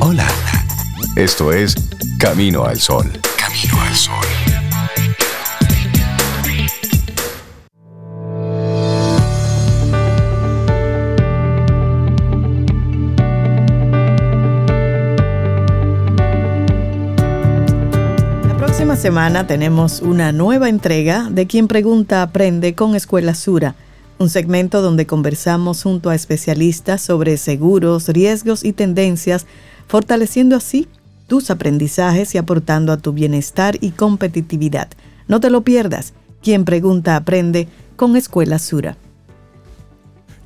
[0.00, 0.26] Hola.
[1.16, 1.74] Esto es
[2.18, 3.10] Camino al Sol.
[3.38, 4.26] Camino al Sol.
[18.46, 23.74] La próxima semana tenemos una nueva entrega de Quien Pregunta Aprende con Escuela Sura,
[24.18, 29.46] un segmento donde conversamos junto a especialistas sobre seguros, riesgos y tendencias,
[29.88, 30.88] fortaleciendo así
[31.26, 34.88] tus aprendizajes y aportando a tu bienestar y competitividad.
[35.28, 36.12] No te lo pierdas.
[36.42, 38.96] Quien Pregunta Aprende con Escuela Sura.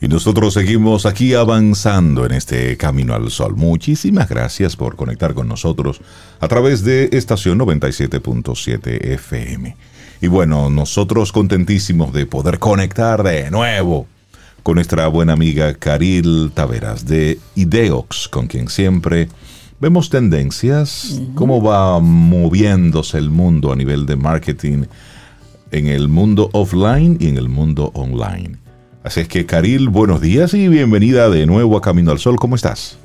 [0.03, 3.55] Y nosotros seguimos aquí avanzando en este camino al sol.
[3.55, 6.01] Muchísimas gracias por conectar con nosotros
[6.39, 9.77] a través de estación 97.7 FM.
[10.21, 14.07] Y bueno, nosotros contentísimos de poder conectar de nuevo
[14.62, 19.29] con nuestra buena amiga Caril Taveras de Ideox, con quien siempre
[19.81, 24.85] vemos tendencias, cómo va moviéndose el mundo a nivel de marketing
[25.71, 28.59] en el mundo offline y en el mundo online.
[29.03, 32.37] Así es que, Caril, buenos días y bienvenida de nuevo a Camino al Sol.
[32.37, 32.99] ¿Cómo estás?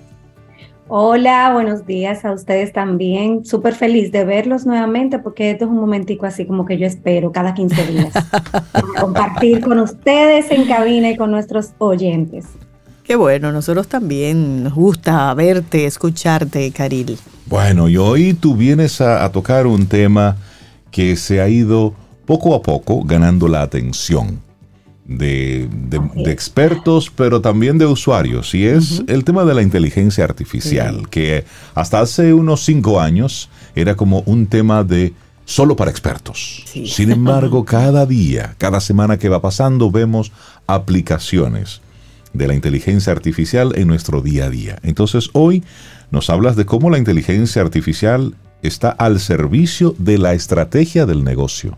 [0.87, 3.43] Hola, buenos días a ustedes también.
[3.43, 7.31] Súper feliz de verlos nuevamente porque esto es un momentico así como que yo espero
[7.31, 8.13] cada 15 días
[8.71, 12.45] para compartir con ustedes en cabina y con nuestros oyentes.
[13.03, 17.17] Qué bueno, nosotros también nos gusta verte, escucharte, Caril.
[17.47, 20.37] Bueno, y hoy tú vienes a, a tocar un tema
[20.91, 21.95] que se ha ido
[22.27, 24.44] poco a poco ganando la atención
[25.05, 25.69] de,
[26.25, 31.45] expertos, pero también de usuarios, y es el tema de la inteligencia artificial, que
[31.75, 35.13] hasta hace unos cinco años era como un tema de
[35.45, 36.63] solo para expertos.
[36.65, 36.87] Sí.
[36.87, 40.31] Sin embargo, cada día, cada semana que va pasando, vemos
[40.65, 41.81] aplicaciones
[42.33, 44.79] de la inteligencia artificial en nuestro día a día.
[44.83, 45.63] Entonces, hoy
[46.11, 51.77] nos hablas de cómo la inteligencia artificial está al servicio de la estrategia del negocio.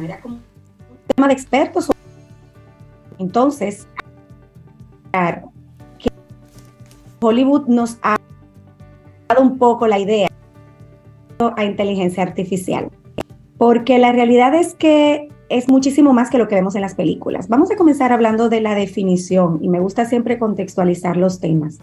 [0.00, 0.42] Bueno, era como un
[1.14, 1.90] tema de expertos.
[3.18, 3.86] Entonces,
[5.10, 5.52] claro,
[5.98, 6.08] que
[7.20, 8.16] Hollywood nos ha
[9.28, 10.28] dado un poco la idea
[11.56, 12.90] a inteligencia artificial.
[13.58, 17.48] Porque la realidad es que es muchísimo más que lo que vemos en las películas.
[17.48, 21.78] Vamos a comenzar hablando de la definición y me gusta siempre contextualizar los temas.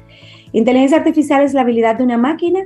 [0.53, 2.61] Inteligencia artificial es la habilidad de una máquina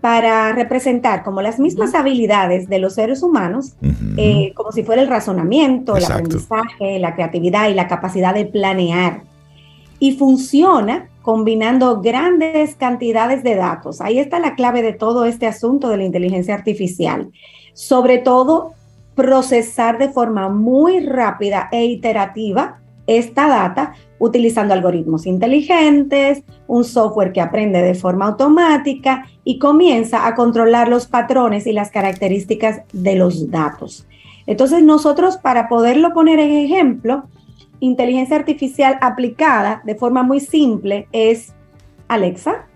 [0.00, 3.74] para representar como las mismas habilidades de los seres humanos,
[4.16, 9.22] eh, como si fuera el razonamiento, el aprendizaje, la creatividad y la capacidad de planear.
[9.98, 14.00] Y funciona combinando grandes cantidades de datos.
[14.00, 17.30] Ahí está la clave de todo este asunto de la inteligencia artificial.
[17.72, 18.74] Sobre todo,
[19.16, 27.40] procesar de forma muy rápida e iterativa esta data utilizando algoritmos inteligentes, un software que
[27.40, 33.50] aprende de forma automática y comienza a controlar los patrones y las características de los
[33.50, 34.06] datos.
[34.46, 37.24] Entonces nosotros para poderlo poner en ejemplo,
[37.80, 41.52] inteligencia artificial aplicada de forma muy simple es
[42.08, 42.66] Alexa,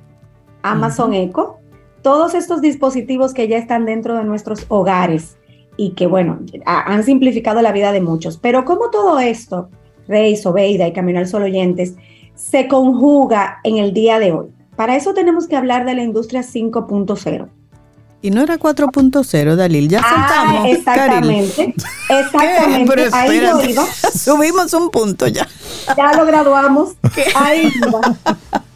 [0.63, 1.57] Amazon Echo,
[2.03, 5.39] todos estos dispositivos que ya están dentro de nuestros hogares
[5.77, 8.37] y que, bueno, ha- han simplificado la vida de muchos.
[8.37, 9.71] Pero como todo esto,
[10.09, 11.95] Rey, Sobeida y Camino al Sol oyentes,
[12.35, 14.47] se conjuga en el día de hoy.
[14.77, 17.49] Para eso tenemos que hablar de la industria 5.0.
[18.23, 20.69] Y no era 4.0, Dalil, ya Ah, saltamos.
[20.69, 21.55] exactamente.
[21.57, 21.75] Karil.
[22.27, 22.93] Exactamente.
[22.95, 23.85] Pero Ahí espérate, iba.
[24.15, 25.49] Subimos un punto ya.
[25.97, 26.91] Ya lo graduamos.
[27.35, 28.01] Ahí iba.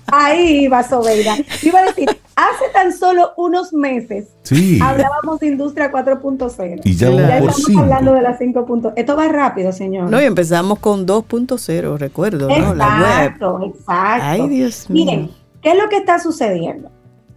[0.06, 1.36] Ahí iba, Sobeida.
[1.62, 4.78] Iba a decir, hace tan solo unos meses Sí.
[4.82, 6.80] hablábamos de industria 4.0.
[6.84, 7.80] Y ya Ya estamos 5.
[7.82, 8.92] hablando de la 5.0.
[8.96, 10.10] Esto va rápido, señor.
[10.10, 12.74] No, y empezamos con 2.0, recuerdo, ¿no?
[12.74, 13.00] La web.
[13.06, 14.24] Exacto, exacto.
[14.26, 15.04] Ay, Dios mío.
[15.04, 15.30] Miren,
[15.62, 16.90] ¿qué es lo que está sucediendo?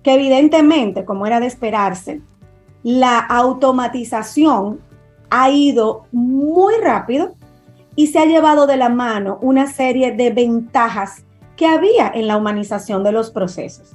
[0.04, 2.22] Que evidentemente, como era de esperarse,
[2.84, 4.80] la automatización
[5.30, 7.34] ha ido muy rápido
[7.96, 11.24] y se ha llevado de la mano una serie de ventajas
[11.56, 13.94] que había en la humanización de los procesos.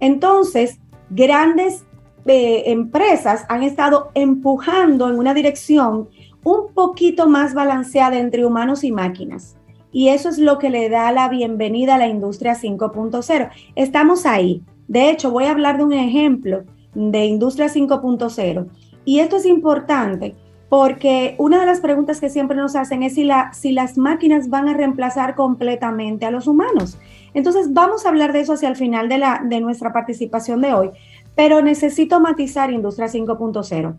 [0.00, 0.78] Entonces,
[1.10, 1.84] grandes
[2.26, 6.08] eh, empresas han estado empujando en una dirección
[6.44, 9.56] un poquito más balanceada entre humanos y máquinas.
[9.92, 13.50] Y eso es lo que le da la bienvenida a la industria 5.0.
[13.74, 14.62] Estamos ahí.
[14.86, 18.68] De hecho, voy a hablar de un ejemplo de industria 5.0.
[19.04, 20.36] Y esto es importante
[20.68, 24.50] porque una de las preguntas que siempre nos hacen es si, la, si las máquinas
[24.50, 26.98] van a reemplazar completamente a los humanos.
[27.34, 30.90] Entonces, vamos a hablar de eso hacia el final de, nuestra participación de hoy,
[31.34, 33.96] pero necesito matizar industria 5.0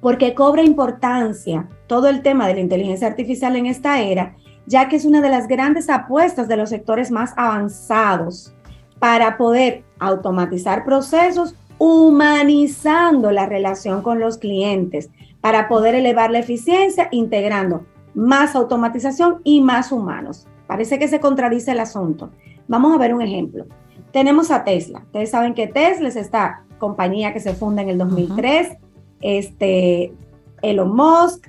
[0.00, 4.34] porque cobra importancia todo el tema de la inteligencia artificial en esta era,
[4.66, 8.52] ya que es una de las grandes apuestas de los sectores más avanzados
[8.98, 15.08] para poder automatizar procesos, humanizando la relación con los clientes,
[15.40, 20.48] para poder elevar la eficiencia, integrando más automatización y más humanos.
[20.72, 22.30] Parece que se contradice el asunto.
[22.66, 23.66] Vamos a ver un ejemplo.
[24.10, 25.02] Tenemos a Tesla.
[25.04, 28.78] Ustedes saben que Tesla es esta compañía que se funda en el 2003,
[29.20, 30.14] este,
[30.62, 31.46] Elon Musk,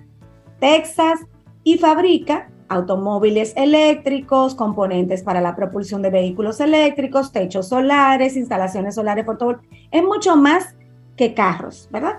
[0.60, 1.22] Texas,
[1.64, 9.26] y fabrica automóviles eléctricos, componentes para la propulsión de vehículos eléctricos, techos solares, instalaciones solares
[9.26, 9.80] fotovoltaicas.
[9.90, 10.76] Es mucho más
[11.16, 12.16] que carros, ¿verdad?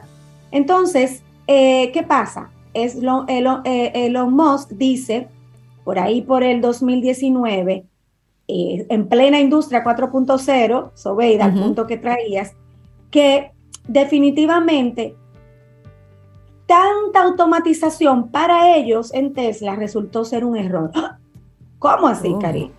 [0.52, 2.50] Entonces, eh, ¿qué pasa?
[2.72, 5.28] Es lo, Elon, eh, Elon Musk dice,
[5.84, 7.84] por ahí por el 2019,
[8.48, 11.62] eh, en plena industria 4.0, Sobeida, al Ujú.
[11.62, 12.52] punto que traías,
[13.10, 13.52] que
[13.86, 15.14] definitivamente
[16.66, 20.90] tanta automatización para ellos en Tesla resultó ser un error.
[21.78, 22.38] ¿Cómo así, Oh.
[22.38, 22.70] Cari?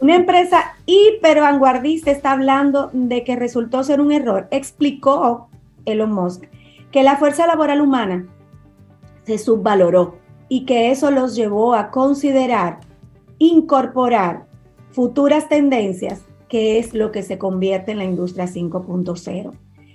[0.00, 4.48] Una empresa hiper vanguardista está hablando de que resultó ser un error.
[4.50, 5.48] Explicó
[5.84, 6.44] Elon Musk
[6.90, 8.26] que la fuerza laboral humana
[9.24, 10.16] se subvaloró
[10.52, 12.80] y que eso los llevó a considerar
[13.38, 14.44] incorporar
[14.90, 19.50] futuras tendencias, que es lo que se convierte en la industria 5.0.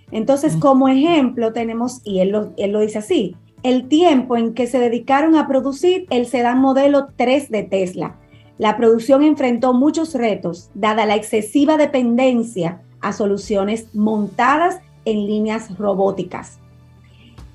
[0.10, 4.66] Entonces, como ejemplo, tenemos, y él lo, él lo dice así, el tiempo en que
[4.66, 8.20] se dedicaron a producir el sedán modelo 3 de Tesla.
[8.58, 16.58] La producción enfrentó muchos retos, dada la excesiva dependencia a soluciones montadas en líneas robóticas.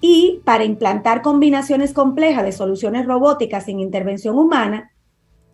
[0.03, 4.91] Y para implantar combinaciones complejas de soluciones robóticas sin intervención humana,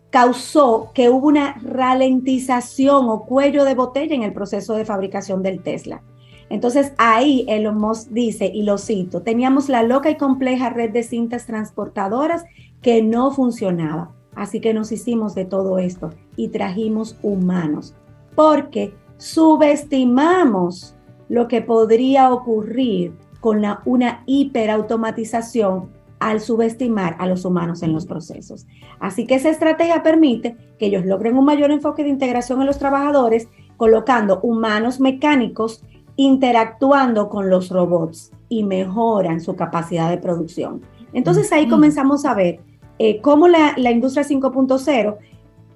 [0.09, 5.61] causó que hubo una ralentización o cuello de botella en el proceso de fabricación del
[5.61, 6.01] Tesla.
[6.49, 11.03] Entonces ahí Elon Musk dice, y lo cito, teníamos la loca y compleja red de
[11.03, 12.43] cintas transportadoras
[12.81, 14.15] que no funcionaba.
[14.35, 17.93] Así que nos hicimos de todo esto y trajimos humanos,
[18.35, 20.95] porque subestimamos
[21.27, 28.05] lo que podría ocurrir con la, una hiperautomatización al subestimar a los humanos en los
[28.05, 28.67] procesos.
[28.99, 32.77] Así que esa estrategia permite que ellos logren un mayor enfoque de integración en los
[32.77, 35.83] trabajadores, colocando humanos mecánicos
[36.17, 40.81] interactuando con los robots y mejoran su capacidad de producción.
[41.13, 42.59] Entonces ahí comenzamos a ver
[42.99, 45.17] eh, cómo la, la industria 5.0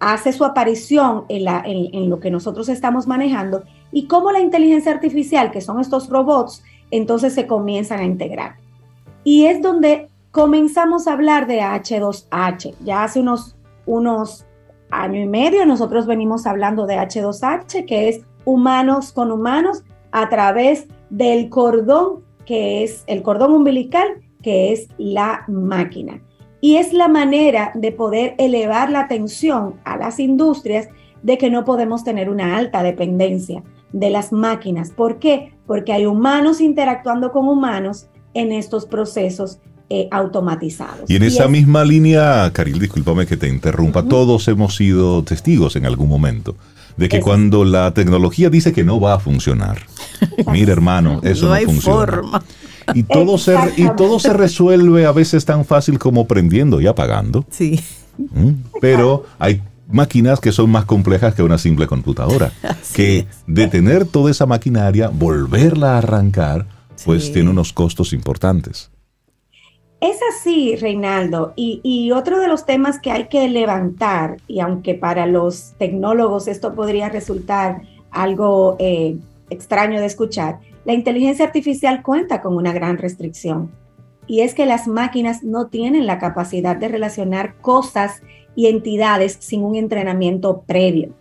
[0.01, 4.41] hace su aparición en, la, en, en lo que nosotros estamos manejando y cómo la
[4.41, 6.61] inteligencia artificial, que son estos robots,
[6.97, 8.57] entonces se comienzan a integrar.
[9.23, 12.75] Y es donde comenzamos a hablar de H2H.
[12.83, 13.55] Ya hace unos,
[13.87, 14.45] unos
[14.91, 20.87] año y medio nosotros venimos hablando de H2H, que es humanos con humanos a través
[21.09, 24.07] del cordón, que es el cordón umbilical,
[24.43, 26.21] que es la máquina.
[26.61, 30.89] Y es la manera de poder elevar la atención a las industrias
[31.23, 33.63] de que no podemos tener una alta dependencia
[33.93, 34.89] de las máquinas.
[34.91, 35.53] ¿Por qué?
[35.65, 41.09] Porque hay humanos interactuando con humanos en estos procesos eh, automatizados.
[41.09, 45.75] Y en esa es- misma línea, Caril, discúlpame que te interrumpa, todos hemos sido testigos
[45.75, 46.55] en algún momento
[46.97, 49.77] de que cuando la tecnología dice que no va a funcionar,
[50.51, 52.05] mira hermano, eso no, no, hay funciona.
[52.05, 52.43] forma.
[52.93, 57.45] Y todo, se, y todo se resuelve a veces tan fácil como prendiendo y apagando.
[57.49, 57.79] Sí.
[58.17, 58.49] ¿Mm?
[58.81, 62.51] Pero hay máquinas que son más complejas que una simple computadora.
[62.95, 66.65] que detener toda esa maquinaria, volverla a arrancar,
[67.05, 68.91] pues tiene unos costos importantes.
[70.03, 71.53] Es así, Reinaldo.
[71.55, 76.75] Y, otro de los temas que hay que levantar, y aunque para los tecnólogos esto
[76.75, 79.17] podría resultar algo eh,
[79.49, 83.71] extraño de escuchar, la inteligencia artificial cuenta con una gran restricción.
[84.27, 88.21] Y es que las máquinas no tienen la capacidad de relacionar cosas
[88.55, 91.13] y entidades sin un entrenamiento previo.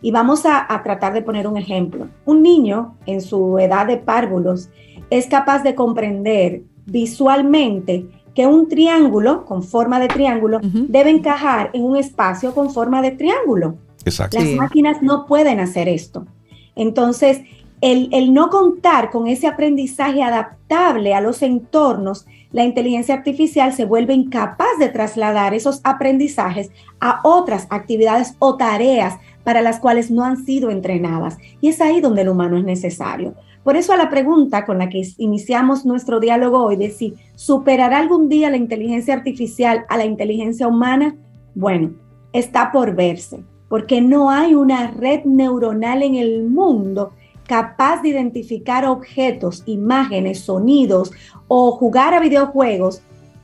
[0.00, 2.08] Y vamos a, tratar de poner un ejemplo.
[2.24, 4.68] Un niño en su edad de párvulos
[5.10, 11.84] es capaz de comprender visualmente que un triángulo con forma de triángulo debe encajar en
[11.84, 13.76] un espacio con forma de triángulo.
[14.04, 14.38] Exacto.
[14.38, 16.26] Las máquinas no pueden hacer esto.
[16.74, 17.42] Entonces,
[17.82, 24.14] el, no contar con ese aprendizaje adaptable a los entornos la inteligencia artificial se vuelve
[24.14, 26.70] incapaz de trasladar esos aprendizajes
[27.00, 31.38] a otras actividades o tareas para las cuales no han sido entrenadas.
[31.60, 33.34] Y es ahí donde el humano es necesario.
[33.64, 37.98] Por eso a la pregunta con la que iniciamos nuestro diálogo hoy de si superará
[37.98, 41.16] algún día la inteligencia artificial a la inteligencia humana,
[41.54, 41.94] bueno,
[42.32, 47.12] está por verse, porque no hay una red neuronal en el mundo
[47.46, 51.12] capaz de identificar objetos, imágenes, sonidos
[51.48, 53.02] o jugar a videojuegos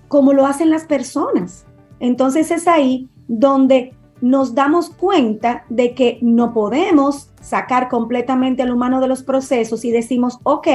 [0.08, 1.66] como lo hacen las personas.
[2.00, 9.00] Entonces es ahí donde nos damos cuenta de que no podemos sacar completamente al humano
[9.00, 10.66] de los procesos y decimos, ok,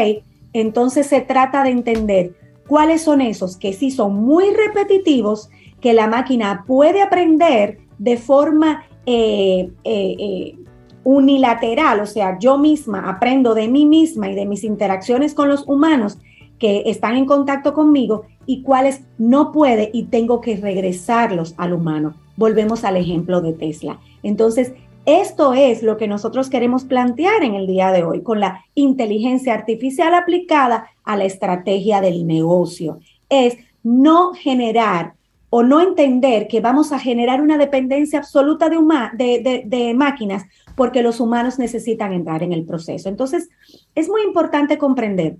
[0.54, 2.36] entonces se trata de entender
[2.68, 5.50] cuáles son esos que sí son muy repetitivos,
[5.82, 10.58] que la máquina puede aprender de forma eh, eh, eh,
[11.04, 15.68] unilateral, o sea, yo misma aprendo de mí misma y de mis interacciones con los
[15.68, 16.18] humanos
[16.60, 22.16] que están en contacto conmigo y cuáles no puede y tengo que regresarlos al humano.
[22.38, 23.99] Volvemos al ejemplo de Tesla.
[24.24, 24.74] Entonces,
[25.06, 29.54] esto es lo que nosotros queremos plantear en el día de hoy con la inteligencia
[29.54, 32.99] artificial aplicada a la estrategia del negocio.
[33.28, 35.16] Es no generar
[35.56, 38.80] o no entender que vamos a generar una dependencia absoluta de,
[39.14, 40.45] de, de, máquinas
[40.76, 43.08] porque los humanos necesitan entrar en el proceso.
[43.08, 43.49] Entonces,
[43.93, 45.38] es muy importante comprender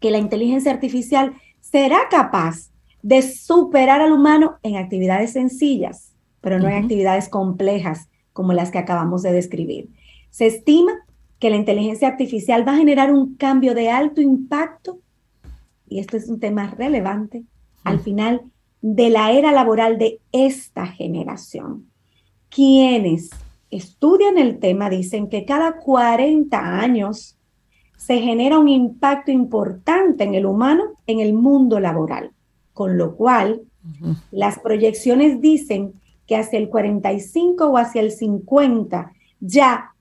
[0.00, 6.66] que la inteligencia artificial será capaz de superar al humano en actividades sencillas, pero no
[6.66, 9.88] en actividades complejas como las que acabamos de describir.
[10.30, 10.94] Se estima
[11.38, 14.98] que la inteligencia artificial va a generar un cambio de alto impacto,
[15.88, 17.44] y esto es un tema relevante,
[17.84, 18.42] al final
[18.82, 21.86] de la era laboral de esta generación.
[22.50, 23.30] Quienes
[23.70, 27.38] estudian el tema dicen que cada 40 años
[27.96, 32.32] se genera un impacto importante en el humano en el mundo laboral,
[32.74, 33.62] con lo cual
[34.30, 35.94] las proyecciones dicen
[36.26, 39.94] que hacia el 45 o hacia el 50 ya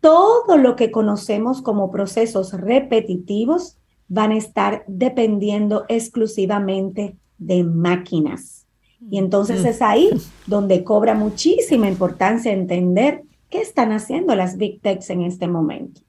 [0.00, 3.76] todo lo que conocemos como procesos repetitivos
[4.08, 8.66] van a estar dependiendo exclusivamente de máquinas.
[9.10, 10.10] Y entonces es ahí
[10.46, 16.02] donde cobra muchísima importancia entender qué están haciendo las Big Techs en este momento.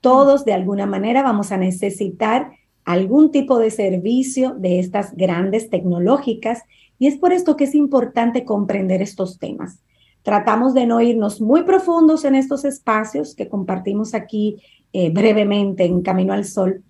[0.00, 2.50] Todos de alguna manera vamos a necesitar
[2.84, 6.62] algún tipo de servicio de estas grandes tecnológicas
[6.98, 9.78] y es por esto que es importante comprender estos temas.
[10.22, 14.56] Tratamos de no irnos muy profundos en estos espacios que compartimos aquí
[14.92, 16.82] eh, brevemente en Camino al Sol,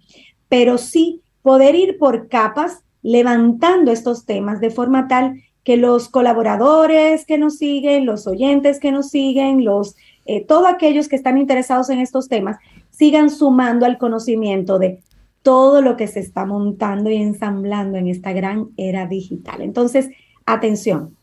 [0.48, 7.24] pero sí poder ir por capas levantando estos temas de forma tal que los colaboradores
[7.26, 9.94] que nos siguen, los oyentes que nos siguen, los,
[10.24, 12.56] eh, todos aquellos que están interesados en estos temas,
[12.90, 15.00] sigan sumando al conocimiento de
[15.42, 19.60] todo lo que se está montando y ensamblando en esta gran era digital.
[19.60, 20.08] Entonces,
[20.46, 21.14] atención,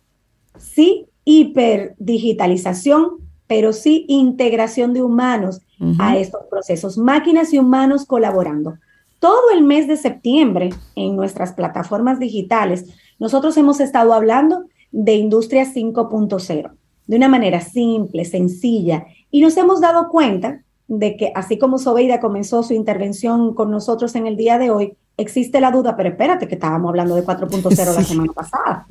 [0.57, 3.17] sí hiperdigitalización,
[3.47, 5.61] pero sí integración de humanos
[5.97, 8.75] a estos procesos, máquinas y humanos colaborando
[9.21, 12.87] todo el mes de septiembre en nuestras plataformas digitales,
[13.19, 16.71] nosotros hemos estado hablando de Industria 5.0
[17.05, 22.19] de una manera simple, sencilla, y nos hemos dado cuenta de que así como Sobeida
[22.19, 26.47] comenzó su intervención con nosotros en el día de hoy, existe la duda, pero espérate
[26.47, 28.87] que estábamos hablando de 4.0 la semana pasada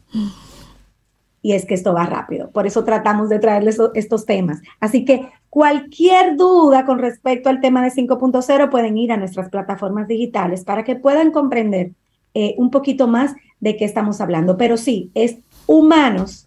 [1.42, 2.50] y es que esto va rápido.
[2.50, 4.60] Por eso tratamos de traerles estos temas.
[4.78, 10.06] Así que cualquier duda con respecto al tema de 5.0 pueden ir a nuestras plataformas
[10.06, 11.92] digitales para que puedan comprender
[12.34, 14.56] eh, un poquito más de qué estamos hablando.
[14.56, 16.46] Pero sí, es humanos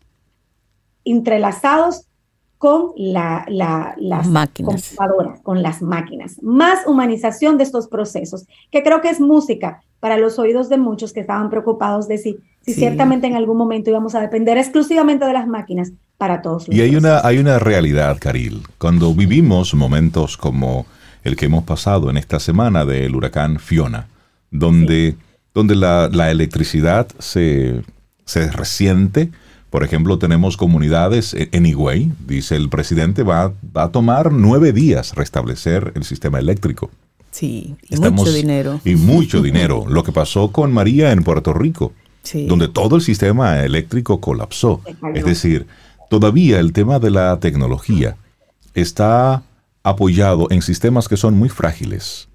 [1.05, 2.07] entrelazados
[2.63, 4.95] con la, las máquinas.
[5.43, 6.41] con las máquinas.
[6.41, 11.11] Más humanización de estos procesos, que creo que es música para los oídos de muchos
[11.11, 15.33] que estaban preocupados de si, si ciertamente en algún momento íbamos a depender exclusivamente de
[15.33, 16.69] las máquinas para todos.
[16.69, 18.61] y hay una, hay una realidad, Caril.
[18.77, 20.85] Cuando vivimos momentos como
[21.25, 24.07] el que hemos pasado en esta semana del huracán Fiona,
[24.51, 25.17] donde,
[25.53, 27.81] donde la, electricidad se,
[28.23, 29.31] se resiente,
[29.73, 35.15] por ejemplo, tenemos comunidades en Higüey, dice el presidente, va, va, a tomar nueve días
[35.15, 36.91] restablecer el sistema eléctrico.
[37.31, 38.79] Sí, y mucho dinero.
[38.85, 39.85] Y mucho dinero.
[39.89, 41.91] Lo que pasó con María en Puerto Rico,
[42.47, 44.79] donde todo el sistema eléctrico colapsó.
[45.15, 45.65] Es decir,
[46.07, 48.15] todavía el tema de la tecnología
[48.75, 49.41] está
[49.81, 52.29] apoyado en sistemas que son muy frágiles,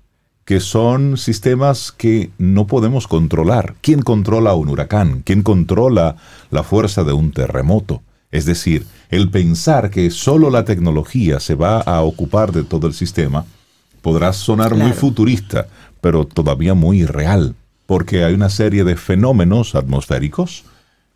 [0.49, 3.75] que son sistemas que no podemos controlar.
[3.83, 5.21] ¿Quién controla un huracán?
[5.23, 6.17] ¿Quién controla
[6.51, 8.01] la fuerza de un terremoto?
[8.31, 12.95] Es decir, el pensar que solo la tecnología se va a ocupar de todo el
[12.95, 13.45] sistema
[14.01, 15.67] podrá sonar muy futurista,
[16.01, 20.65] pero todavía muy real, porque hay una serie de fenómenos atmosféricos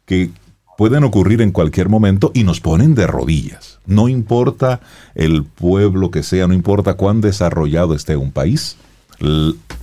[0.04, 0.28] que
[0.76, 3.78] pueden ocurrir en cualquier momento y nos ponen de rodillas.
[3.86, 4.80] No importa
[5.14, 8.76] el pueblo que sea, no importa cuán desarrollado esté un país,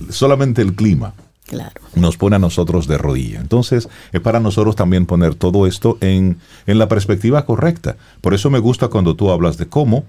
[0.08, 1.14] solamente el clima
[1.94, 3.40] nos pone a nosotros de rodillas.
[3.40, 7.96] Entonces, es para nosotros también poner todo esto en, en la perspectiva correcta.
[8.20, 10.04] Por eso me gusta cuando tú hablas de cómo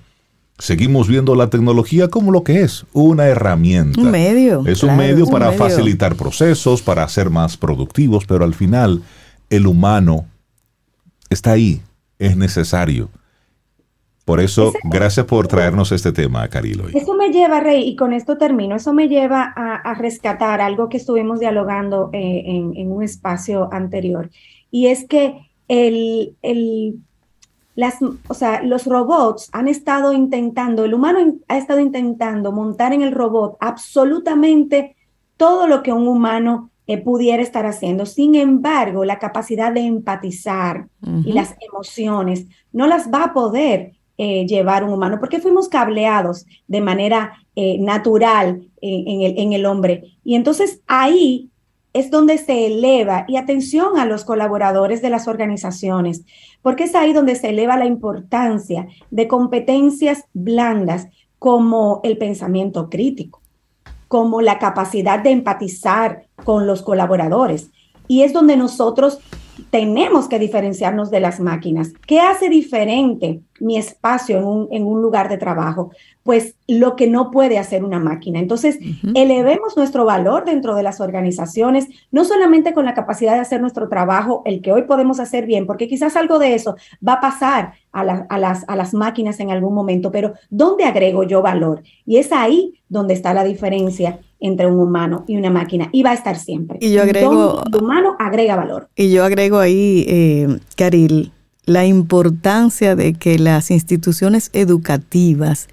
[0.60, 4.00] seguimos viendo la tecnología como lo que es, una herramienta.
[4.00, 4.64] Un medio.
[4.68, 9.02] Es un medio para facilitar procesos, para ser más productivos, pero al final
[9.50, 10.26] el humano
[11.30, 11.82] está ahí,
[12.20, 13.10] es necesario.
[14.32, 16.88] Por eso, gracias por traernos este tema, Carilo.
[16.88, 20.96] Eso me lleva, Rey, y con esto termino, eso me lleva a, rescatar algo que
[20.96, 24.30] estuvimos dialogando eh, en, un espacio anterior,
[24.72, 25.36] y es que
[25.68, 26.96] el, el
[27.76, 27.98] las,
[28.30, 31.20] o sea, los robots han estado intentando, el humano
[31.50, 34.96] ha estado intentando montar en el robot absolutamente
[35.36, 38.06] todo lo que un humano eh, pudiera estar haciendo.
[38.06, 40.88] Sin embargo, la capacidad de empatizar
[41.26, 46.46] y las emociones no las va a poder eh, llevar un humano, porque fuimos cableados
[46.68, 50.14] de manera eh, natural en, el, en el hombre.
[50.24, 51.50] Y entonces ahí
[51.92, 56.22] es donde se eleva, y atención a los colaboradores de las organizaciones,
[56.62, 61.08] porque es ahí donde se eleva la importancia de competencias blandas
[61.40, 63.42] como el pensamiento crítico,
[64.08, 67.72] como la capacidad de empatizar con los colaboradores.
[68.08, 69.18] Y es donde nosotros
[69.70, 71.94] tenemos que diferenciarnos de las máquinas.
[72.08, 75.92] ¿Qué hace diferente mi espacio en un, en un lugar de trabajo?
[76.24, 78.40] Pues lo que no puede hacer una máquina.
[78.40, 78.80] Entonces,
[79.16, 83.90] elevemos nuestro valor dentro de las organizaciones, no solamente con la capacidad de hacer nuestro
[83.90, 87.74] trabajo, el que hoy podemos hacer bien, porque quizás algo de eso va a pasar
[87.92, 91.84] a, a, las, a las máquinas en algún momento, pero ¿dónde agrego yo valor?
[92.06, 96.12] Y es ahí donde está la diferencia entre un humano y una máquina y va
[96.12, 96.80] a estar siempre.
[96.82, 97.64] Y yo agrego...
[97.66, 98.90] El humano agrega valor.
[98.96, 101.32] Y yo agrego ahí, eh, Caril,
[101.66, 105.70] la importancia de que las instituciones educativas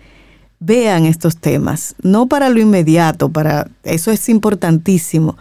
[0.60, 5.36] vean estos temas, no para lo inmediato, para eso es importantísimo,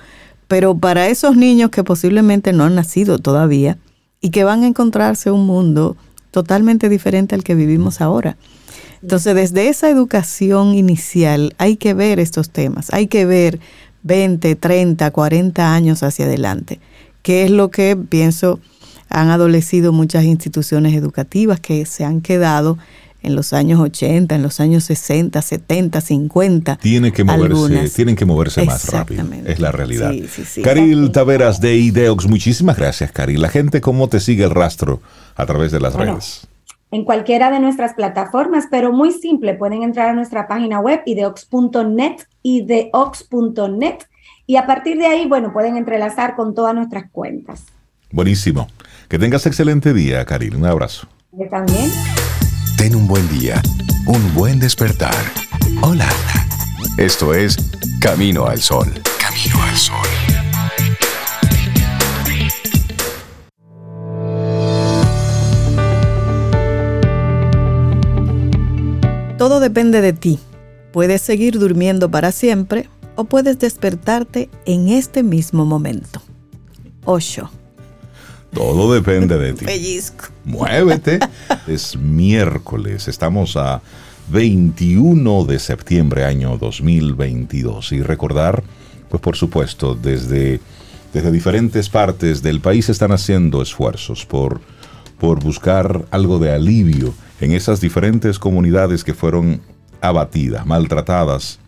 [0.47, 3.77] pero para esos niños que posiblemente no han nacido todavía
[4.21, 5.97] y que van a encontrarse un mundo
[6.37, 8.37] totalmente diferente al que vivimos ahora.
[9.01, 13.59] Entonces, desde esa educación inicial hay que ver estos temas, hay que ver
[14.03, 16.79] 20, 30, 40 años hacia adelante,
[17.23, 18.59] que es lo que pienso
[19.09, 22.77] han adolecido muchas instituciones educativas que se han quedado
[23.27, 26.77] en los años 80, en los años 60, 70, 50.
[26.77, 29.23] Tienen que moverse, tienen que moverse más rápido.
[29.45, 30.11] Es la realidad.
[30.11, 33.41] Sí, Caril Taveras de IDEOX, muchísimas gracias, Caril.
[33.41, 35.01] La gente, ¿cómo te sigue el rastro
[35.35, 36.47] a través de las redes?
[36.89, 42.15] en cualquiera de nuestras plataformas, pero muy simple, pueden entrar a nuestra página web ideox.net,
[42.43, 43.97] ideox.net,
[44.45, 47.65] y a partir de ahí, bueno, pueden entrelazar con todas nuestras cuentas.
[48.09, 48.67] Buenísimo.
[49.09, 50.55] Que tengas excelente día, Karil.
[50.55, 51.07] Un abrazo.
[51.33, 51.91] Yo también.
[52.77, 53.59] Ten un buen día,
[54.05, 55.15] un buen despertar.
[55.81, 56.07] Hola.
[56.99, 57.57] Esto es
[57.99, 58.93] Camino al Sol.
[59.19, 60.07] Camino al Sol.
[69.39, 70.37] Todo depende de ti.
[70.93, 76.21] Puedes seguir durmiendo para siempre o puedes despertarte en este mismo momento.
[77.05, 77.49] 8.
[78.57, 79.65] Todo depende de ti.
[79.65, 80.25] Pellizco.
[80.43, 81.19] Muévete.
[81.67, 83.07] es miércoles.
[83.07, 83.83] Estamos a
[84.29, 87.91] 21 de septiembre año 2022.
[87.91, 88.63] Y recordar,
[89.09, 90.59] pues por supuesto, desde,
[91.13, 94.59] desde diferentes partes del país están haciendo esfuerzos por,
[95.19, 99.61] por buscar algo de alivio en esas diferentes comunidades que fueron
[100.01, 101.59] abatidas, maltratadas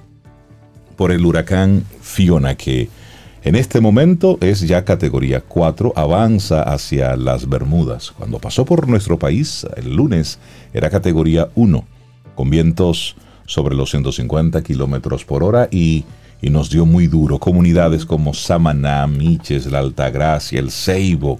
[0.95, 2.89] por el huracán Fiona, que
[3.41, 8.11] En este momento es ya categoría 4, avanza hacia las Bermudas.
[8.11, 10.39] Cuando pasó por nuestro país el lunes
[10.73, 11.85] era categoría 1,
[12.35, 13.15] con vientos
[13.45, 16.03] sobre los 150 kilómetros por hora y,
[16.41, 17.39] y, nos dio muy duro.
[17.39, 21.39] Comunidades como Samaná, Miches, La Altagracia, El Ceibo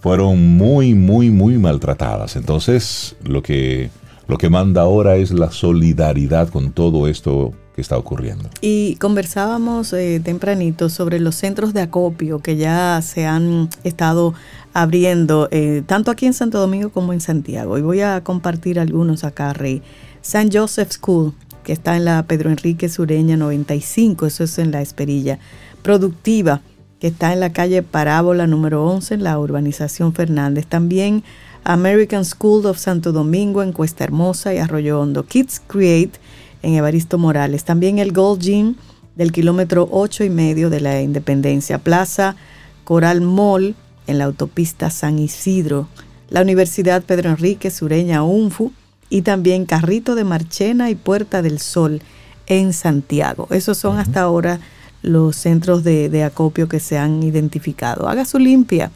[0.00, 2.34] fueron muy, muy, muy maltratadas.
[2.34, 3.88] Entonces, lo que,
[4.26, 8.48] lo que manda ahora es la solidaridad con todo esto que está ocurriendo.
[8.60, 14.34] Y conversábamos eh, tempranito sobre los centros de acopio que ya se han estado
[14.74, 17.78] abriendo, eh, tanto aquí en Santo Domingo como en Santiago.
[17.78, 19.82] Y voy a compartir algunos acá, Rey.
[20.20, 21.32] San Joseph School,
[21.64, 25.38] que está en la Pedro Enrique Sureña 95, eso es en la Esperilla.
[25.82, 26.60] Productiva,
[27.00, 30.66] que está en la calle Parábola número 11, en la urbanización Fernández.
[30.66, 31.24] También
[31.64, 35.24] American School of Santo Domingo en Cuesta Hermosa y Arroyo Hondo.
[35.26, 36.18] Kids Create
[36.62, 37.64] en Evaristo Morales.
[37.64, 38.74] También el Gold Gym
[39.16, 41.78] del kilómetro 8 y medio de la Independencia.
[41.78, 42.36] Plaza
[42.84, 43.74] Coral Mall
[44.06, 45.88] en la autopista San Isidro.
[46.30, 48.72] La Universidad Pedro Enrique Sureña UNFU
[49.10, 52.00] y también Carrito de Marchena y Puerta del Sol
[52.46, 53.46] en Santiago.
[53.50, 54.58] Esos son hasta ahora
[55.02, 58.08] los centros de, acopio que se han identificado.
[58.08, 58.90] Haga su limpia,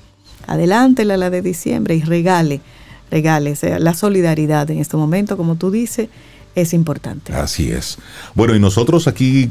[0.47, 2.61] adelante la, la de diciembre y regale,
[3.11, 3.55] regale.
[3.79, 6.09] la solidaridad en este momento, como tú dices,
[6.57, 7.33] es importante.
[7.33, 7.99] Así es.
[8.35, 9.51] Bueno, y nosotros aquí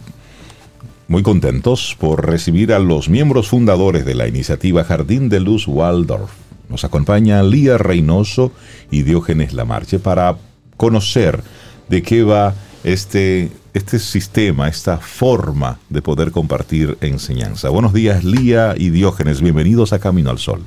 [1.08, 6.32] muy contentos por recibir a los miembros fundadores de la iniciativa Jardín de Luz Waldorf.
[6.68, 8.52] Nos acompaña Lía Reynoso
[8.90, 10.36] y Diógenes Lamarche para
[10.78, 11.42] conocer
[11.90, 17.70] de qué va este, este sistema, esta forma de poder compartir enseñanza.
[17.70, 19.42] Buenos días, Lía y Diógenes.
[19.42, 20.64] Bienvenidos a Camino al Sol.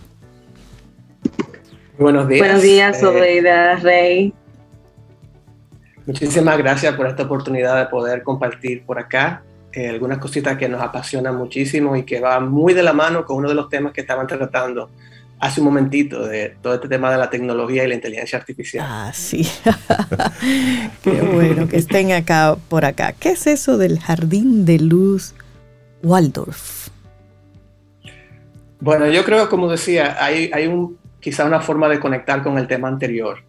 [1.98, 2.40] Buenos días.
[2.46, 4.34] Buenos días, eh, Rey.
[6.08, 9.42] Muchísimas gracias por esta oportunidad de poder compartir por acá
[9.72, 13.36] eh, algunas cositas que nos apasionan muchísimo y que van muy de la mano con
[13.36, 14.88] uno de los temas que estaban tratando
[15.38, 18.86] hace un momentito de todo este tema de la tecnología y la inteligencia artificial.
[18.88, 19.46] Ah, sí.
[21.02, 23.12] Qué bueno que estén acá por acá.
[23.12, 25.34] ¿Qué es eso del jardín de luz
[26.02, 26.88] Waldorf?
[28.80, 32.66] Bueno, yo creo, como decía, hay, hay un, quizá una forma de conectar con el
[32.66, 33.44] tema anterior.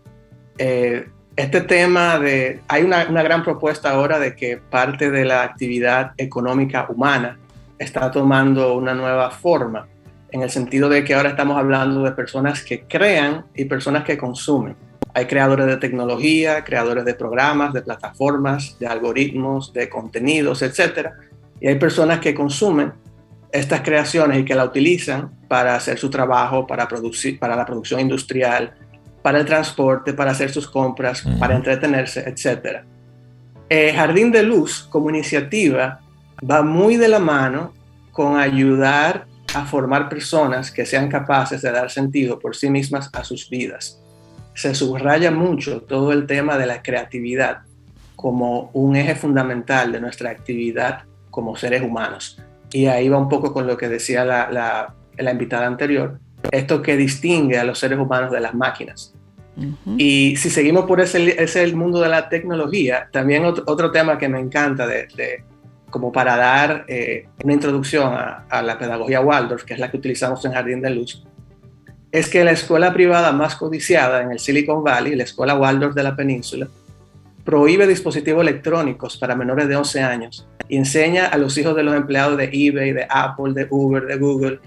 [0.57, 1.07] Eh,
[1.39, 6.85] este tema de, hay una, gran propuesta ahora de que parte de la actividad económica
[6.89, 7.39] humana
[7.77, 9.87] está tomando una nueva forma,
[10.31, 14.17] en el sentido de que ahora estamos hablando de personas que crean y personas que
[14.17, 14.75] consumen.
[15.13, 21.07] Hay creadores de tecnología, creadores de programas, de plataformas, de algoritmos, de contenidos, etc.
[21.61, 22.91] Y hay personas que consumen
[23.53, 28.01] estas creaciones y que la utilizan para hacer su trabajo, para, producir, para la producción
[28.01, 28.73] industrial,
[29.29, 32.79] para el transporte, para hacer sus compras, para entretenerse, etc.
[33.69, 35.99] Eh, Jardín de Luz como iniciativa
[36.49, 37.71] va muy de la mano
[38.11, 43.23] con ayudar a formar personas que sean capaces de dar sentido por sí mismas a
[43.23, 44.01] sus vidas.
[44.55, 47.59] Se subraya mucho todo el tema de la creatividad
[48.15, 52.41] como un eje fundamental de nuestra actividad como seres humanos.
[52.71, 56.17] Y ahí va un poco con lo que decía la invitada anterior,
[56.51, 59.13] esto que distingue a los seres humanos de las máquinas.
[59.97, 64.29] Y si seguimos por ese, ese el mundo de la tecnología, también otro, tema que
[64.29, 65.43] me encanta de,
[65.89, 69.97] como para dar eh, una introducción a, a, la pedagogía Waldorf, que es la que
[69.97, 71.23] utilizamos en Jardín de Luz,
[72.11, 76.03] es que la escuela privada más codiciada en el Silicon Valley, la escuela Waldorf de
[76.03, 76.67] la península,
[77.43, 81.95] prohíbe dispositivos electrónicos para menores de 11 años y enseña a los hijos de los
[81.95, 84.59] empleados de eBay, de Apple, de Uber, de Google,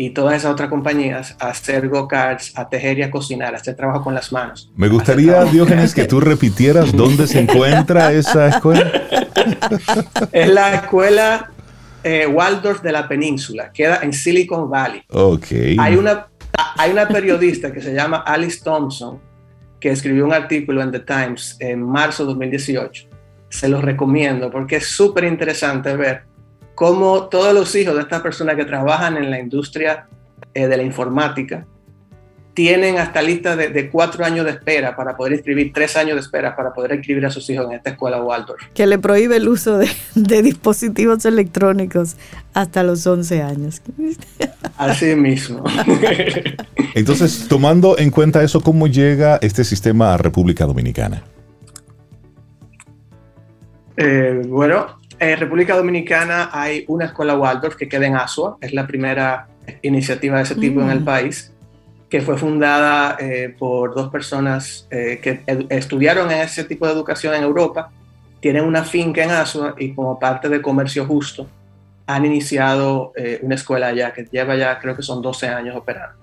[0.00, 3.76] y todas esas otras compañías a hacer go-karts, a tejer y a cocinar, a hacer
[3.76, 4.72] trabajo con las manos.
[4.74, 8.90] Me gustaría, Diógenes, que tú repitieras dónde se encuentra esa escuela.
[10.32, 11.50] es la escuela
[12.02, 15.02] eh, Waldorf de la península, queda en Silicon Valley.
[15.10, 15.48] Ok.
[15.78, 16.28] Hay una,
[16.78, 19.20] hay una periodista que se llama Alice Thompson,
[19.78, 23.06] que escribió un artículo en The Times en marzo de 2018.
[23.50, 26.29] Se los recomiendo porque es súper interesante ver
[26.74, 30.08] cómo todos los hijos de estas personas que trabajan en la industria
[30.54, 31.66] eh, de la informática
[32.54, 36.56] tienen hasta lista de, cuatro años de espera para poder inscribir, tres años de espera
[36.56, 38.60] para poder inscribir a sus hijos en esta escuela Waldorf.
[38.74, 42.16] Que le prohíbe el uso de, dispositivos electrónicos
[42.52, 43.80] hasta los 11 años.
[44.76, 45.64] Así mismo.
[46.94, 51.22] Entonces, tomando en cuenta eso, ¿cómo llega este sistema a República Dominicana?
[53.96, 58.86] Eh, bueno, en República Dominicana hay una escuela Waldorf que queda en Asua, es la
[58.86, 59.48] primera
[59.82, 61.04] iniciativa de ese tipo en el mm.
[61.04, 61.52] país,
[62.08, 67.44] que fue fundada eh, por dos personas eh, que estudiaron ese tipo de educación en
[67.44, 67.92] Europa,
[68.40, 71.46] tienen una finca en Asua y como parte de Comercio Justo
[72.06, 76.18] han iniciado eh, una escuela allá que lleva ya, creo que son 12 años operando.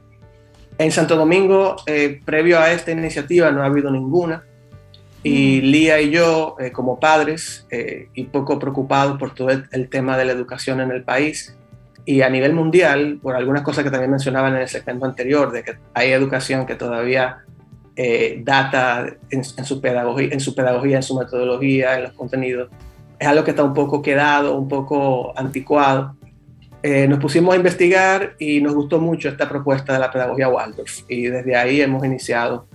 [0.78, 4.44] En Santo Domingo, eh, previo a esta iniciativa, no ha habido ninguna.
[5.28, 7.68] Y Lía y yo, como padres,
[8.14, 11.58] y poco preocupados por todo el, tema de la educación en el país,
[12.06, 15.64] y a nivel mundial, por algunas cosas que también mencionaban en el segmento anterior, de
[15.64, 17.40] que hay educación que todavía
[18.00, 22.70] eh, data en, su pedagogía, en su pedagogía, en su metodología, en los contenidos,
[23.18, 26.16] es algo que está un poco quedado, un poco anticuado.
[26.84, 31.02] Eh, nos pusimos a investigar y nos gustó mucho esta propuesta de la pedagogía Waldorf
[31.10, 32.68] y desde ahí hemos iniciado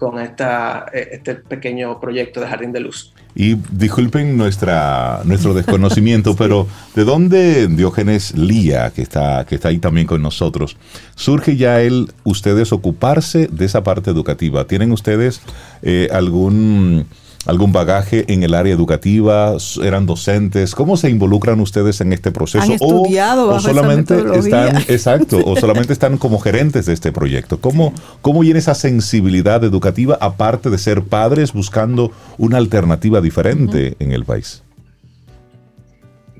[0.00, 3.12] con esta, eh, este pequeño proyecto de Jardín de Luz.
[3.34, 9.78] Y disculpen nuestra, nuestro desconocimiento, pero ¿de dónde Diógenes Lía, que está, que está ahí
[9.78, 10.78] también con nosotros,
[11.14, 14.66] surge ya el ustedes ocuparse de esa parte educativa?
[14.66, 15.42] ¿Tienen ustedes
[15.82, 17.06] eh, algún
[17.46, 22.64] algún bagaje en el área educativa, eran docentes, ¿cómo se involucran ustedes en este proceso?
[22.64, 27.60] ¿Han estudiado o, solamente están, exacto, o solamente están como gerentes de este proyecto.
[27.60, 34.12] ¿Cómo, ¿Cómo viene esa sensibilidad educativa aparte de ser padres buscando una alternativa diferente en
[34.12, 34.62] el país?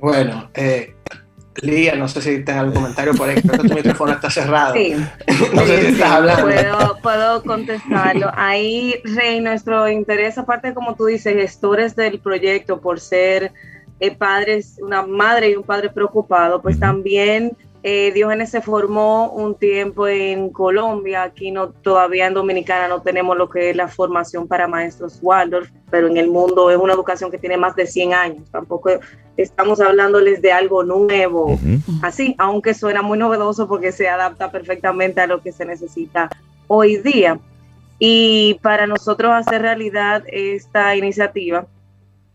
[0.00, 0.94] Bueno, eh,
[1.62, 4.74] Lía, no sé si tienes algún comentario por ahí, creo que tu micrófono está cerrado.
[4.74, 4.94] Sí,
[5.54, 6.44] no sé si estás hablando.
[6.44, 8.30] Puedo, puedo contestarlo.
[8.34, 13.52] Ahí, Rey, nuestro interés, aparte, como tú dices, gestores del proyecto, por ser
[14.00, 19.54] eh, padres, una madre y un padre preocupado, pues también eh, Diógenes se formó un
[19.54, 24.46] tiempo en Colombia, aquí no, todavía en Dominicana no tenemos lo que es la formación
[24.46, 28.12] para maestros Waldorf, pero en el mundo es una educación que tiene más de 100
[28.12, 28.90] años, tampoco
[29.38, 31.58] estamos hablándoles de algo nuevo,
[32.02, 36.28] así, aunque suena muy novedoso porque se adapta perfectamente a lo que se necesita
[36.66, 37.38] hoy día.
[37.98, 41.66] Y para nosotros hacer realidad esta iniciativa,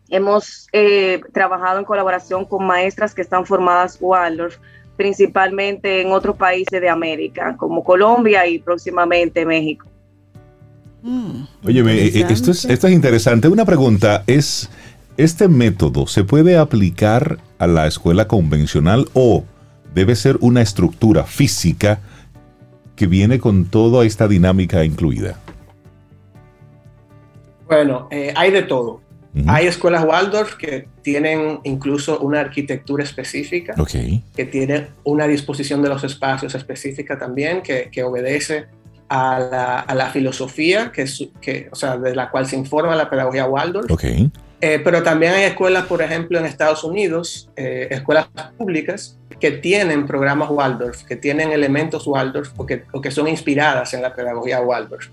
[0.10, 4.58] hemos eh, trabajado en colaboración con maestras que están formadas Waldorf,
[4.96, 9.88] principalmente en otros países de América, como Colombia y próximamente México.
[11.02, 13.48] Mm, Oye, eh, esto es, esto es interesante.
[13.48, 14.70] Una pregunta es,
[15.18, 19.43] ¿este método se puede aplicar a la escuela convencional o
[19.93, 22.00] debe ser una estructura física
[22.96, 25.38] que viene con toda esta dinámica incluida?
[27.68, 29.02] Bueno, eh, hay de todo.
[29.47, 33.73] Hay escuelas Waldorf que tienen incluso una arquitectura específica,
[34.36, 38.65] que tienen una disposición de los espacios específica también, que, obedece
[39.09, 41.05] a la, filosofía que,
[41.41, 43.89] que, o sea, de la cual se informa la pedagogía Waldorf.
[44.61, 48.27] Eh, pero también hay escuelas, por ejemplo, en Estados Unidos, eh, escuelas
[48.57, 53.93] públicas que tienen programas Waldorf, que tienen elementos Waldorf o que, o que son inspiradas
[53.93, 55.09] en la pedagogía Waldorf.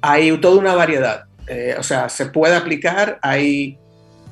[0.00, 1.26] Hay toda una variedad.
[1.46, 3.18] Eh, o sea, se puede aplicar.
[3.22, 3.78] Hay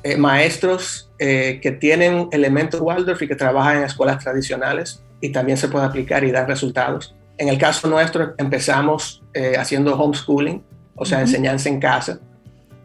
[0.03, 5.57] eh, maestros eh, que tienen elementos Waldorf y que trabajan en escuelas tradicionales y también
[5.57, 7.15] se puede aplicar y dar resultados.
[7.37, 9.23] En el caso nuestro empezamos
[9.57, 10.61] haciendo homeschooling,
[10.95, 12.19] o sea, enseñanza en casa,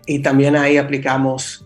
[0.07, 1.65] y también ahí aplicamos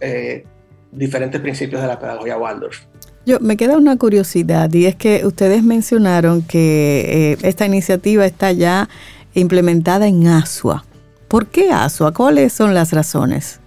[0.91, 2.81] diferentes principios de la pedagogía Waldorf.
[3.25, 8.89] Yo me queda una curiosidad y es que ustedes mencionaron que esta iniciativa está ya
[9.35, 10.85] implementada en Asua.
[11.33, 12.13] ¿Por qué ASUA?
[12.13, 13.59] ¿Cuáles son las razones?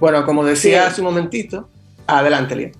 [0.00, 1.68] Bueno, como decía hace un momentito,
[2.08, 2.72] adelante, Lía.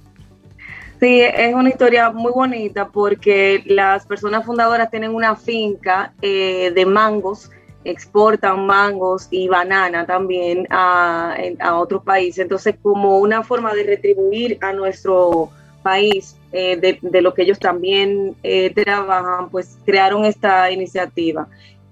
[0.99, 6.85] Sí, es una historia muy bonita porque las personas fundadoras tienen una finca eh, de
[6.85, 7.49] mangos,
[7.85, 11.37] exportan mangos y banana también a,
[11.75, 12.41] otros países.
[12.41, 15.51] Entonces, como una forma de retribuir a nuestro
[15.85, 21.47] país eh, de, lo que ellos también eh, trabajan, pues crearon esta iniciativa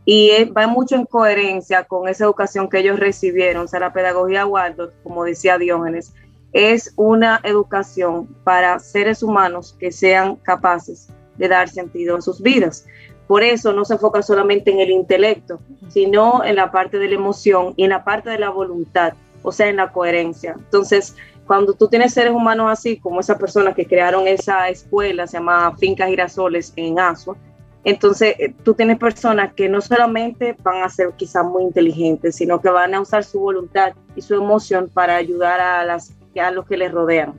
[0.04, 3.64] y va mucho en coherencia con esa educación que ellos recibieron.
[3.64, 6.12] O sea, la pedagogía Waldorf, como decía Diógenes,
[6.52, 12.86] es una educación para seres humanos que sean capaces de dar sentido a sus vidas.
[13.26, 17.14] Por eso no se enfoca solamente en el intelecto, sino en la parte de la
[17.14, 20.54] emoción y en la parte de la voluntad, o sea, en la coherencia.
[20.56, 25.38] Entonces, cuando tú tienes seres humanos así, como esas personas que crearon esa escuela, se
[25.38, 27.36] llama Finca Girasoles en Asua,
[27.84, 32.60] entonces, eh, tú tienes personas que no solamente van a ser quizás muy inteligentes, sino
[32.60, 36.66] que van a usar su voluntad y su emoción para ayudar a, las, a los
[36.66, 37.34] que les rodean.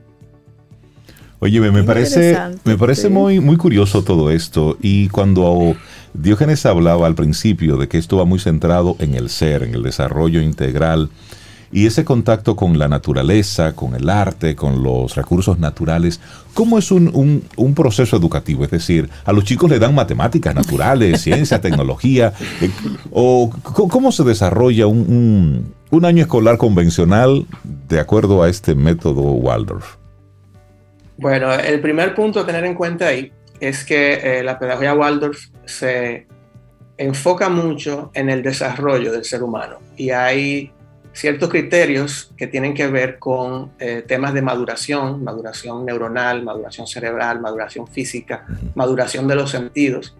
[1.38, 4.78] Oye, me, parece, me parece muy, muy curioso todo esto.
[4.80, 5.76] Y cuando
[6.14, 9.82] Diógenes hablaba al principio de que esto va muy centrado en el ser, en el
[9.82, 11.10] desarrollo integral,
[11.72, 16.20] y ese contacto con la naturaleza, con el arte, con los recursos naturales,
[16.54, 17.42] ¿cómo es un,
[17.74, 18.64] proceso educativo?
[18.64, 22.70] Es decir, a los chicos le dan matemáticas naturales, ciencia, tecnología, eh,
[23.10, 23.50] o
[23.90, 27.46] ¿cómo se desarrolla un, año escolar convencional
[27.88, 29.96] de acuerdo a este método Waldorf?
[31.16, 35.46] Bueno, el primer punto a tener en cuenta ahí es que eh, la pedagogía Waldorf
[35.64, 36.26] se
[36.98, 40.70] enfoca mucho en el desarrollo del ser humano y hay
[41.16, 47.40] ciertos criterios que tienen que ver con eh, temas de maduración, maduración neuronal, maduración cerebral,
[47.40, 48.44] maduración física,
[48.74, 50.14] maduración de los sentidos,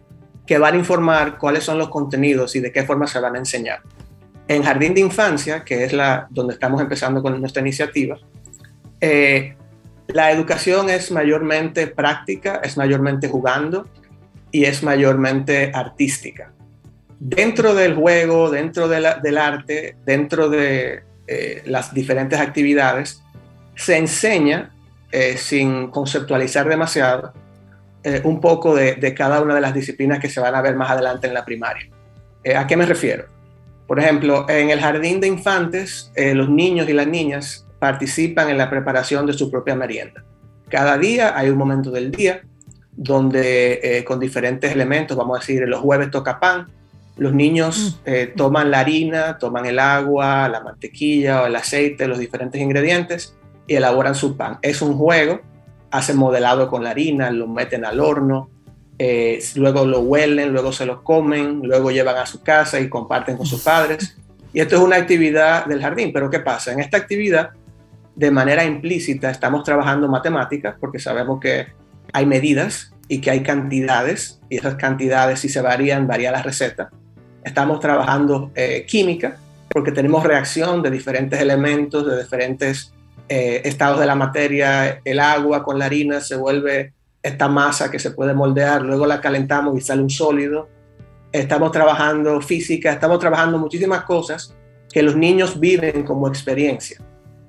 [0.47, 3.39] que van a informar cuáles son los contenidos y de qué forma se van a
[3.39, 3.81] enseñar.
[4.49, 8.17] En Jardín de Infancia, que es la donde estamos empezando con nuestra iniciativa,
[9.01, 9.55] eh,
[10.07, 13.87] la educación es mayormente práctica, es mayormente jugando
[14.51, 16.56] y es mayormente artística
[17.19, 23.23] dentro del juego, dentro del arte, dentro de eh, las diferentes actividades,
[23.75, 24.71] se enseña,
[25.11, 27.33] eh, sin conceptualizar demasiado,
[28.03, 30.91] eh, un poco de, cada una de las disciplinas que se van a ver más
[30.91, 31.91] adelante en la primaria.
[32.57, 33.25] ¿A qué me refiero?
[33.89, 38.71] Por ejemplo, en el jardín de infantes, los niños y las niñas participan en la
[38.71, 40.23] preparación de su propia merienda.
[40.69, 42.43] Cada día hay un momento del día
[42.93, 46.69] donde con diferentes elementos, vamos a decir, los jueves toca pan,
[47.17, 48.09] los niños mm.
[48.09, 53.37] eh, toman la harina, toman el agua, la mantequilla o el aceite, los diferentes ingredientes
[53.67, 54.59] y elaboran su pan.
[54.62, 55.41] Es un juego,
[55.91, 58.51] hacen modelado con la harina, lo meten al horno,
[58.99, 63.37] eh, luego lo huelen, luego se lo comen, luego llevan a su casa y comparten
[63.37, 64.17] con sus padres.
[64.53, 66.73] Y esto es una actividad del jardín, pero ¿qué pasa?
[66.73, 67.51] En esta actividad,
[68.14, 71.67] de manera implícita, estamos trabajando matemáticas porque sabemos que
[72.12, 76.91] hay medidas y que hay cantidades, y esas cantidades si se varían, varía la receta
[77.47, 79.37] estamos trabajando eh, química,
[79.69, 82.93] porque tenemos reacción de diferentes elementos, de diferentes
[83.29, 85.01] eh, estados de la materia.
[85.05, 86.93] El agua con la harina se vuelve
[87.23, 90.69] esta masa que se puede moldear, luego la calentamos y sale un sólido.
[91.31, 94.53] Estamos trabajando física, estamos trabajando muchísimas cosas
[94.93, 96.99] que los niños viven como experiencia.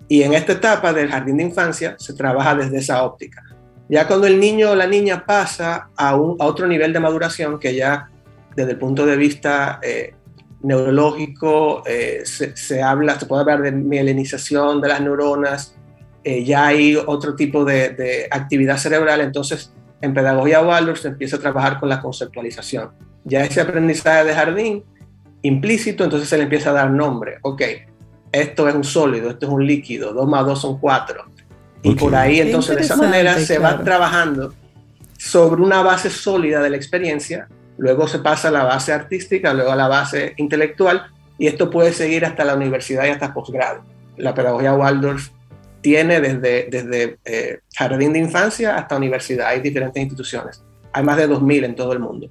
[0.07, 3.43] Y en esta etapa del jardín de infancia se trabaja desde esa óptica.
[3.89, 7.57] Ya cuando el niño o la niña pasa a, un, a otro nivel de maduración,
[7.59, 8.09] que ya
[8.57, 10.15] desde el punto de vista eh,
[10.63, 15.75] neurológico, eh, se, habla, se puede hablar de mielinización de las neuronas,
[16.23, 21.39] eh, ya hay otro tipo de, actividad cerebral, entonces en pedagogía Waldorf se empieza a
[21.39, 22.89] trabajar con la conceptualización.
[23.25, 24.83] Ya ese aprendizaje de jardín
[25.43, 27.37] implícito, entonces se le empieza a dar nombre.
[27.43, 27.61] Ok,
[28.31, 31.25] esto es un sólido, esto es un líquido, dos más dos son cuatro.
[31.83, 34.51] Y por ahí entonces de esa manera se va trabajando
[35.15, 37.47] sobre una base sólida de la experiencia
[37.77, 41.07] luego se pasa a la base artística, luego a la base intelectual,
[41.37, 43.83] y esto puede seguir hasta la universidad y hasta posgrado.
[44.17, 45.29] La pedagogía Waldorf
[45.81, 50.63] tiene desde, desde eh, jardín de infancia hasta universidad, hay diferentes instituciones.
[50.93, 52.29] Hay más de 2.000 en todo el mundo.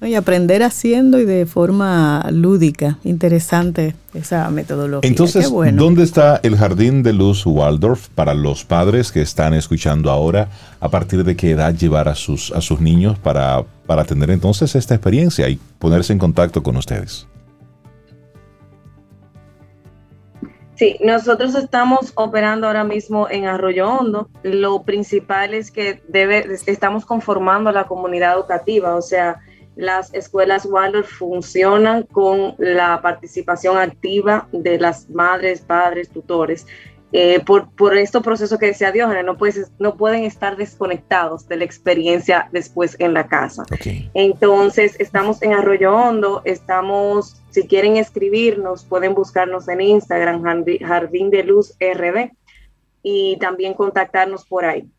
[0.00, 5.08] Y aprender haciendo y de forma lúdica, interesante esa metodología.
[5.08, 10.50] Entonces, ¿dónde está el Jardín de Luz Waldorf para los padres que están escuchando ahora?
[10.78, 14.76] ¿A partir de qué edad llevar a sus, a sus niños para, para tener entonces
[14.76, 17.26] esta experiencia y ponerse en contacto con ustedes?
[20.76, 24.28] Sí, nosotros estamos operando ahora mismo en Arroyo Hondo.
[24.44, 29.40] Lo principal es que debe, estamos conformando la comunidad educativa, o sea,
[29.78, 36.66] las escuelas Waldorf funcionan con la participación activa de las madres, padres, tutores.
[37.12, 39.38] Eh, por, por estos procesos que decía Diógenes, no,
[39.78, 43.64] no pueden estar desconectados de la experiencia después en la casa.
[44.14, 50.42] Entonces, estamos en Arroyo Hondo, estamos, si quieren escribirnos, pueden buscarnos en Instagram,
[50.82, 52.32] Jardín de Luz RD,
[53.04, 54.90] y también contactarnos por ahí.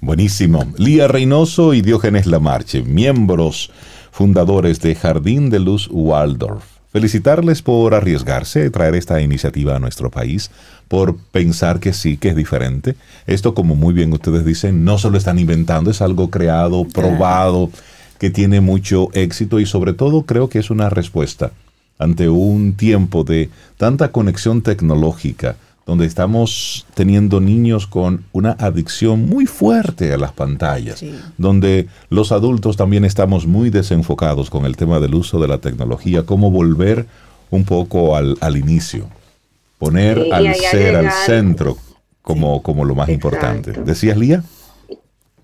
[0.00, 0.64] Buenísimo.
[0.76, 3.70] Lía Reynoso y Diógenes Lamarche, miembros
[4.12, 6.64] fundadores de Jardín de Luz Waldorf.
[6.92, 10.50] Felicitarles por arriesgarse traer esta iniciativa a nuestro país,
[10.88, 12.94] por pensar que sí, que es diferente.
[13.26, 17.70] Esto, como muy bien ustedes dicen, no se lo están inventando, es algo creado, probado,
[18.18, 21.52] que tiene mucho éxito y sobre todo creo que es una respuesta
[21.98, 25.56] ante un tiempo de tanta conexión tecnológica,
[25.86, 31.02] donde estamos teniendo niños con una adicción muy fuerte a las pantallas,
[31.38, 36.24] donde los adultos también estamos muy desenfocados con el tema del uso de la tecnología,
[36.24, 37.06] cómo volver
[37.50, 39.08] un poco al, inicio,
[39.78, 41.78] poner al ser al centro
[42.20, 43.70] como, como lo más importante.
[43.70, 44.42] ¿Decías, Lía?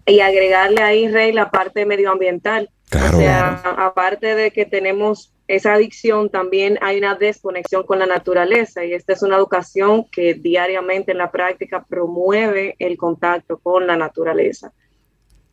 [0.04, 2.68] Y agregarle ahí, Rey, la parte medioambiental.
[2.90, 3.18] Claro.
[3.18, 8.86] O sea, aparte de que tenemos esa adicción también hay una desconexión con la naturaleza
[8.86, 13.94] y esta es una educación que diariamente en la práctica promueve el contacto con la
[13.98, 14.72] naturaleza.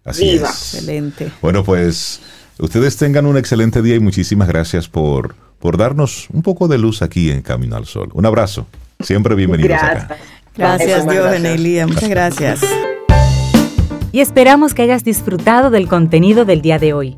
[0.05, 0.41] Así Es.
[0.41, 1.29] Excelente.
[1.41, 2.21] Bueno, pues
[2.59, 7.01] ustedes tengan un excelente día y muchísimas gracias por, por darnos un poco de luz
[7.01, 8.09] aquí en Camino al Sol.
[8.13, 8.67] Un abrazo.
[9.01, 10.03] Siempre bienvenidos gracias.
[10.05, 10.17] acá.
[10.55, 12.61] Gracias, Dios, Muchas gracias.
[14.13, 17.17] y esperamos que hayas disfrutado del contenido del día de hoy.